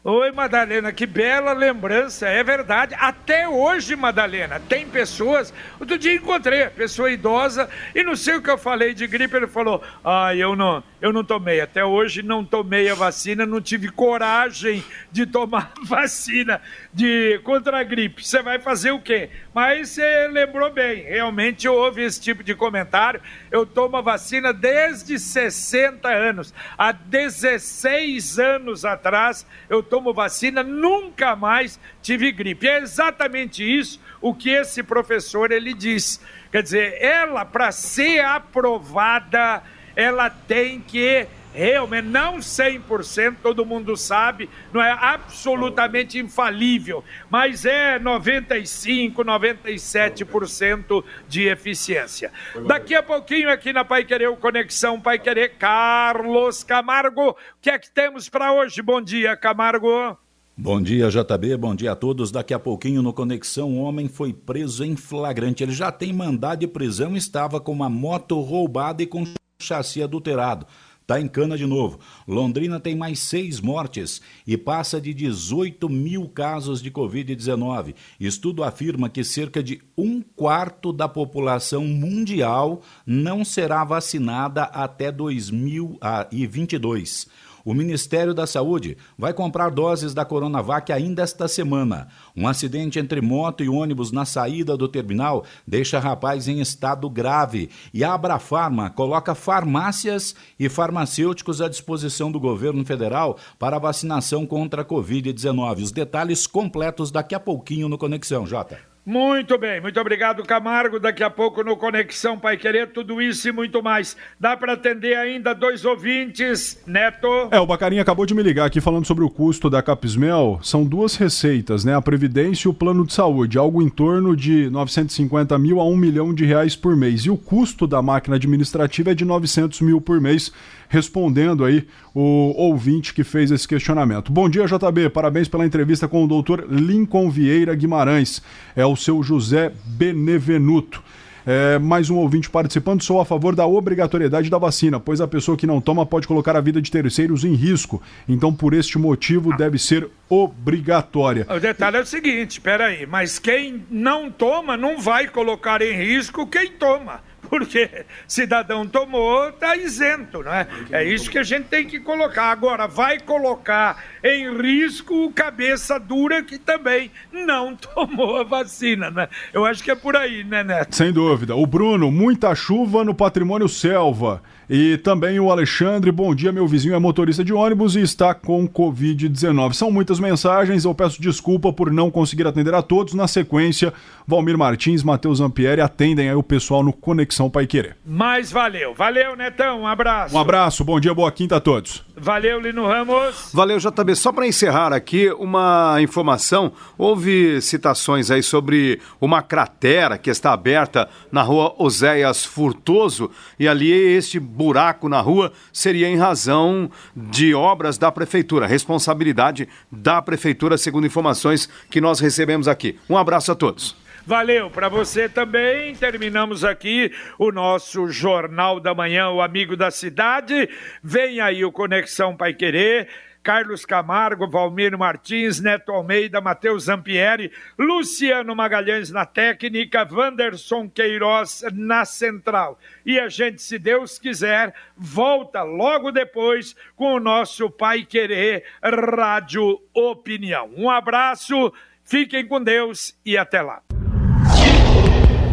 Oi, 0.05 0.31
Madalena, 0.31 0.93
que 0.93 1.05
bela 1.05 1.53
lembrança, 1.53 2.29
é 2.29 2.43
verdade. 2.43 2.95
Até 2.99 3.49
hoje, 3.49 3.97
Madalena, 3.97 4.61
tem 4.69 4.87
pessoas. 4.87 5.53
Outro 5.79 5.99
dia 5.99 6.15
encontrei 6.15 6.67
pessoa 6.69 7.11
idosa 7.11 7.69
e 7.95 8.03
não 8.05 8.15
sei 8.15 8.37
o 8.37 8.43
que 8.43 8.49
eu 8.49 8.57
falei 8.57 8.95
de 8.95 9.07
gripe. 9.07 9.37
Ele 9.37 9.49
falou: 9.49 9.83
Ah, 10.05 10.35
eu 10.35 10.55
não, 10.55 10.83
eu 11.01 11.13
não 11.13 11.23
tomei. 11.23 11.61
Até 11.61 11.85
hoje 11.85 12.23
não 12.23 12.45
tomei 12.45 12.91
a 12.91 12.95
vacina, 12.95 13.47
não 13.47 13.61
tive 13.61 13.89
coragem 13.89 14.85
de 15.11 15.27
tomar 15.27 15.73
vacina 15.85 16.61
de 16.93 17.41
contra 17.45 17.79
a 17.79 17.83
gripe. 17.83 18.25
Você 18.25 18.43
vai 18.43 18.59
fazer 18.59 18.91
o 18.91 19.01
quê? 19.01 19.31
Mas 19.55 19.91
você 19.91 20.29
lembrou 20.29 20.71
bem, 20.73 21.03
realmente 21.03 21.69
houve 21.69 22.03
esse 22.03 22.21
tipo 22.21 22.43
de 22.43 22.55
comentário. 22.55 23.21
Eu 23.51 23.65
tomo 23.65 23.97
a 23.97 24.01
vacina 24.01 24.53
desde 24.53 25.19
60 25.19 26.09
anos. 26.09 26.53
Há 26.77 26.93
16 26.93 28.39
anos 28.39 28.85
atrás 28.85 29.47
eu 29.69 29.83
tomo 29.83 30.13
vacina, 30.13 30.63
nunca 30.63 31.37
mais 31.37 31.79
tive 32.03 32.33
gripe. 32.33 32.67
É 32.67 32.79
exatamente 32.79 33.63
isso 33.63 34.01
o 34.21 34.35
que 34.35 34.51
esse 34.51 34.83
professor 34.83 35.53
ele 35.53 35.73
diz. 35.73 36.21
Quer 36.51 36.63
dizer, 36.63 36.97
ela 37.01 37.45
para 37.45 37.71
ser 37.71 38.25
aprovada 38.25 39.63
ela 39.99 40.31
tem 40.31 40.79
que 40.79 41.27
realmente, 41.53 42.07
não 42.07 42.37
100%, 42.37 43.39
todo 43.43 43.67
mundo 43.67 43.97
sabe, 43.97 44.49
não 44.73 44.81
é 44.81 44.93
absolutamente 44.93 46.21
infalível, 46.21 47.03
mas 47.29 47.65
é 47.65 47.99
95, 47.99 49.25
97% 49.25 51.03
de 51.29 51.49
eficiência. 51.49 52.31
Daqui 52.65 52.95
a 52.95 53.03
pouquinho 53.03 53.51
aqui 53.51 53.73
na 53.73 53.85
Pai 53.85 54.05
Querer, 54.05 54.29
o 54.29 54.37
Conexão 54.37 55.01
Pai 55.01 55.19
Querer, 55.19 55.57
Carlos 55.59 56.63
Camargo, 56.63 57.31
o 57.31 57.37
que 57.61 57.71
é 57.71 57.77
que 57.77 57.91
temos 57.91 58.29
para 58.29 58.53
hoje? 58.53 58.81
Bom 58.81 59.03
dia, 59.03 59.37
Camargo. 59.37 60.17
Bom 60.57 60.81
dia, 60.81 61.09
JB. 61.09 61.57
Bom 61.57 61.75
dia 61.75 61.93
a 61.93 61.97
todos. 61.97 62.31
Daqui 62.31 62.55
a 62.55 62.59
pouquinho 62.59 63.03
no 63.03 63.13
Conexão, 63.13 63.71
um 63.71 63.81
homem 63.81 64.09
foi 64.09 64.33
preso 64.33 64.85
em 64.85 64.95
flagrante. 64.97 65.63
Ele 65.63 65.73
já 65.73 65.91
tem 65.91 66.13
mandado 66.13 66.61
de 66.61 66.67
prisão 66.69 67.17
estava 67.17 67.61
com 67.61 67.73
uma 67.73 67.89
moto 67.89 68.41
roubada 68.41 69.03
e 69.03 69.07
com 69.07 69.25
chassi 69.61 70.01
adulterado. 70.01 70.65
Está 71.03 71.21
em 71.21 71.27
cana 71.27 71.57
de 71.57 71.67
novo. 71.67 71.99
Londrina 72.29 72.79
tem 72.79 72.95
mais 72.95 73.19
seis 73.19 73.59
mortes 73.61 74.21
e 74.47 74.57
passa 74.59 75.01
de 75.01 75.15
18 75.15 75.89
mil 75.89 76.29
casos 76.29 76.83
de 76.83 76.91
Covid-19. 76.91 77.95
Estudo 78.21 78.63
afirma 78.63 79.09
que 79.09 79.25
cerca 79.25 79.63
de 79.63 79.81
um 79.97 80.21
quarto 80.21 80.93
da 80.93 81.09
população 81.09 81.85
mundial 81.85 82.83
não 83.07 83.43
será 83.43 83.83
vacinada 83.85 84.65
até 84.65 85.11
2022. 85.11 87.27
O 87.69 87.75
Ministério 87.75 88.33
da 88.33 88.47
Saúde 88.47 88.97
vai 89.19 89.35
comprar 89.35 89.71
doses 89.71 90.15
da 90.15 90.25
Coronavac 90.25 90.91
ainda 90.91 91.21
esta 91.21 91.47
semana. 91.47 92.09
Um 92.35 92.49
acidente 92.49 92.99
entre 92.99 93.21
moto 93.21 93.63
e 93.63 93.69
ônibus 93.69 94.11
na 94.11 94.25
saída 94.25 94.75
do 94.75 94.89
terminal 94.89 95.45
deixa 95.67 95.99
rapaz 95.99 96.49
em 96.49 96.63
estado 96.63 97.11
grave 97.11 97.69
e 97.93 98.03
a 98.03 98.15
Abrafarma 98.15 98.89
coloca 98.89 99.35
farmácias 99.35 100.35
e 100.59 100.67
farmacêuticos 100.67 101.61
à 101.61 101.69
disposição 101.69 102.33
do 102.33 102.41
governo 102.41 102.87
federal 102.87 103.37
para 103.59 103.77
a 103.77 103.81
vacinação 103.81 104.47
contra 104.47 104.81
a 104.81 104.85
Covid-19. 104.87 105.83
Os 105.83 105.93
detalhes 105.93 106.47
completos 106.47 107.11
daqui 107.11 107.35
a 107.35 107.41
pouquinho 107.41 107.87
no 107.87 107.99
Conexão, 107.99 108.47
Jota. 108.47 108.88
Muito 109.09 109.57
bem, 109.57 109.81
muito 109.81 109.99
obrigado, 109.99 110.43
Camargo. 110.43 111.01
Daqui 111.01 111.23
a 111.23 111.31
pouco 111.31 111.65
no 111.65 111.79
Conexão 111.79 112.39
Pai 112.39 112.59
Querer, 112.59 112.93
tudo 112.93 113.23
isso 113.23 113.49
e 113.49 113.53
muito 113.53 113.83
mais. 113.83 114.15
Dá 114.39 114.55
para 114.55 114.75
atender 114.75 115.17
ainda 115.17 115.55
dois 115.55 115.83
ouvintes, 115.87 116.79
Neto? 116.87 117.27
É, 117.51 117.59
o 117.59 117.65
Bacarinha 117.65 118.03
acabou 118.03 118.27
de 118.27 118.35
me 118.35 118.43
ligar 118.43 118.67
aqui 118.67 118.83
falando 118.83 119.07
sobre 119.07 119.25
o 119.25 119.31
custo 119.31 119.71
da 119.71 119.81
Capismel. 119.83 120.61
São 120.63 120.85
duas 120.85 121.17
receitas, 121.17 121.87
né? 121.87 121.95
A 121.97 122.03
Previdência 122.03 122.69
e 122.69 122.71
o 122.71 122.75
Plano 122.75 123.07
de 123.07 123.15
Saúde, 123.15 123.57
algo 123.57 123.81
em 123.81 123.89
torno 123.89 124.37
de 124.37 124.69
950 124.69 125.59
mil 125.59 125.81
a 125.81 125.87
1 125.87 125.97
milhão 125.97 126.35
de 126.35 126.45
reais 126.45 126.77
por 126.77 126.95
mês. 126.95 127.23
E 127.23 127.31
o 127.31 127.37
custo 127.39 127.87
da 127.87 128.03
máquina 128.03 128.37
administrativa 128.37 129.13
é 129.13 129.15
de 129.15 129.25
900 129.25 129.81
mil 129.81 130.03
por 130.03 130.21
mês 130.21 130.53
respondendo 130.89 131.65
aí 131.65 131.87
o 132.15 132.55
ouvinte 132.57 133.15
que 133.15 133.23
fez 133.23 133.51
esse 133.51 133.69
questionamento. 133.69 134.33
Bom 134.33 134.49
dia, 134.49 134.65
JB. 134.65 135.11
Parabéns 135.11 135.47
pela 135.47 135.67
entrevista 135.67 136.09
com 136.09 136.25
o 136.25 136.29
doutor 136.29 136.67
Lincoln 136.69 137.31
Vieira 137.31 137.75
Guimarães. 137.75 138.43
É 138.75 138.85
o 138.85 138.97
seu 138.99 139.23
José 139.23 139.73
Benevenuto. 139.85 141.03
É, 141.51 141.79
mais 141.79 142.11
um 142.11 142.17
ouvinte 142.17 142.51
participando, 142.51 143.03
sou 143.03 143.23
a 143.23 143.25
favor 143.25 143.55
da 143.55 143.67
obrigatoriedade 143.67 144.51
da 144.51 144.59
vacina, 144.59 145.01
pois 145.01 145.19
a 145.19 145.27
pessoa 145.27 145.57
que 145.57 145.67
não 145.67 145.81
toma 145.81 146.05
pode 146.05 146.29
colocar 146.29 146.55
a 146.55 146.61
vida 146.61 146.83
de 146.83 146.91
terceiros 146.91 147.43
em 147.43 147.55
risco. 147.55 148.03
Então, 148.29 148.53
por 148.53 148.75
este 148.75 148.99
motivo, 148.99 149.57
deve 149.57 149.79
ser 149.79 150.11
obrigatória. 150.29 151.47
O 151.49 151.59
detalhe 151.59 151.97
é 151.97 152.01
o 152.01 152.07
seguinte: 152.07 152.61
peraí, 152.61 153.07
mas 153.07 153.39
quem 153.39 153.83
não 153.91 154.31
toma 154.31 154.77
não 154.77 155.01
vai 155.01 155.27
colocar 155.27 155.81
em 155.81 155.97
risco 155.97 156.47
quem 156.47 156.71
toma 156.73 157.28
porque 157.49 158.05
cidadão 158.27 158.87
tomou, 158.87 159.49
está 159.49 159.77
isento, 159.77 160.43
não 160.43 160.53
é? 160.53 160.67
É 160.91 161.05
isso 161.05 161.31
que 161.31 161.39
a 161.39 161.43
gente 161.43 161.67
tem 161.67 161.87
que 161.87 162.01
colocar. 162.01 162.51
Agora, 162.51 162.87
vai 162.87 163.19
colocar 163.19 164.03
em 164.23 164.57
risco 164.61 165.27
o 165.27 165.33
cabeça 165.33 165.99
dura 165.99 166.43
que 166.43 166.59
também 166.59 167.11
não 167.33 167.75
tomou 167.77 168.41
a 168.41 168.45
vacina, 168.45 169.11
né? 169.11 169.29
Eu 169.53 169.65
acho 169.65 169.83
que 169.83 169.91
é 169.91 169.95
por 169.95 170.17
aí, 170.17 170.45
né, 170.45 170.63
Neto? 170.63 170.95
Sem 170.95 171.13
dúvida. 171.13 171.55
O 171.57 171.67
Bruno, 171.67 172.11
muita 172.11 172.55
chuva 172.55 173.05
no 173.05 173.15
patrimônio 173.15 173.69
selva. 173.69 174.43
E 174.71 174.99
também 174.99 175.41
o 175.41 175.51
Alexandre, 175.51 176.13
bom 176.13 176.35
dia, 176.35 176.53
meu 176.53 176.67
vizinho 176.67 176.95
é 176.95 176.99
motorista 176.99 177.43
de 177.43 177.55
ônibus 177.55 177.97
e 177.97 178.01
está 178.01 178.35
com 178.35 178.69
Covid-19. 178.69 179.73
São 179.73 179.91
muitas 179.91 180.21
mensagens, 180.21 180.85
eu 180.85 180.95
peço 180.95 181.23
desculpa 181.23 181.73
por 181.73 181.91
não 181.91 182.11
conseguir 182.11 182.47
atender 182.47 182.75
a 182.75 182.83
todos. 182.83 183.15
Na 183.15 183.27
sequência, 183.27 183.95
Valmir 184.27 184.59
Martins, 184.59 185.03
Matheus 185.03 185.41
Ampieri 185.41 185.81
atendem 185.81 186.29
aí 186.29 186.35
o 186.35 186.43
pessoal 186.43 186.83
no 186.83 186.93
Conexão 186.93 187.49
Pai 187.49 187.67
Querer. 187.67 187.97
Mas 188.05 188.53
valeu, 188.53 188.93
valeu, 188.93 189.35
Netão, 189.35 189.81
um 189.81 189.87
abraço. 189.87 190.37
Um 190.37 190.39
abraço, 190.39 190.85
bom 190.85 191.01
dia, 191.01 191.15
boa 191.15 191.33
quinta 191.33 191.57
a 191.57 191.61
todos. 191.61 192.05
Valeu, 192.21 192.61
Lino 192.61 192.87
Ramos. 192.87 193.51
Valeu, 193.55 193.79
JB. 193.79 194.15
Só 194.17 194.33
para 194.33 194.47
encerrar 194.47 194.93
aqui, 194.93 195.31
uma 195.39 195.97
informação. 196.01 196.73
Houve 196.97 197.61
citações 197.63 198.31
aí 198.31 198.43
sobre 198.43 199.01
uma 199.21 199.41
cratera 199.41 200.19
que 200.19 200.29
está 200.29 200.53
aberta 200.53 201.09
na 201.31 201.43
rua 201.43 201.75
Oséias 201.79 202.45
Furtoso 202.45 203.31
e 203.59 203.69
ali 203.69 203.91
este 203.91 204.41
buraco 204.59 205.09
na 205.09 205.21
rua 205.21 205.53
seria 205.73 206.09
em 206.09 206.17
razão 206.17 206.91
de 207.15 207.55
obras 207.55 207.97
da 207.97 208.11
prefeitura, 208.11 208.67
responsabilidade 208.67 209.69
da 209.91 210.21
prefeitura, 210.21 210.77
segundo 210.77 211.07
informações 211.07 211.69
que 211.89 212.01
nós 212.01 212.19
recebemos 212.19 212.67
aqui. 212.67 212.99
Um 213.09 213.17
abraço 213.17 213.53
a 213.53 213.55
todos. 213.55 213.97
Valeu 214.27 214.69
para 214.69 214.89
você 214.89 215.29
também. 215.29 215.95
Terminamos 215.95 216.65
aqui 216.65 217.11
o 217.39 217.53
nosso 217.53 218.09
Jornal 218.09 218.79
da 218.81 218.95
Manhã, 218.95 219.31
o 219.31 219.41
Amigo 219.41 219.77
da 219.77 219.91
Cidade. 219.91 220.69
Vem 221.03 221.41
aí 221.41 221.65
o 221.65 221.73
Conexão 221.73 222.37
Pai 222.37 222.53
Querer. 222.53 223.09
Carlos 223.43 223.85
Camargo, 223.85 224.49
Valmir 224.49 224.97
Martins, 224.97 225.61
Neto 225.61 225.93
Almeida, 225.93 226.41
Matheus 226.41 226.85
Zampieri, 226.85 227.51
Luciano 227.79 228.55
Magalhães 228.55 229.11
na 229.11 229.25
técnica, 229.25 230.07
Wanderson 230.11 230.89
Queiroz 230.89 231.65
na 231.73 232.05
central. 232.05 232.79
E 233.05 233.19
a 233.19 233.29
gente, 233.29 233.63
se 233.63 233.79
Deus 233.79 234.19
quiser, 234.19 234.75
volta 234.97 235.63
logo 235.63 236.11
depois 236.11 236.75
com 236.97 237.15
o 237.15 237.21
nosso 237.21 237.71
Pai 237.71 238.05
Querer 238.05 238.65
Rádio 238.83 239.81
Opinião. 239.95 240.71
Um 240.77 240.91
abraço, 240.91 241.73
fiquem 242.05 242.47
com 242.47 242.63
Deus 242.63 243.17
e 243.25 243.37
até 243.37 243.63
lá 243.63 243.83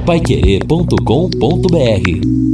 paiquerê.com.br 0.06 2.45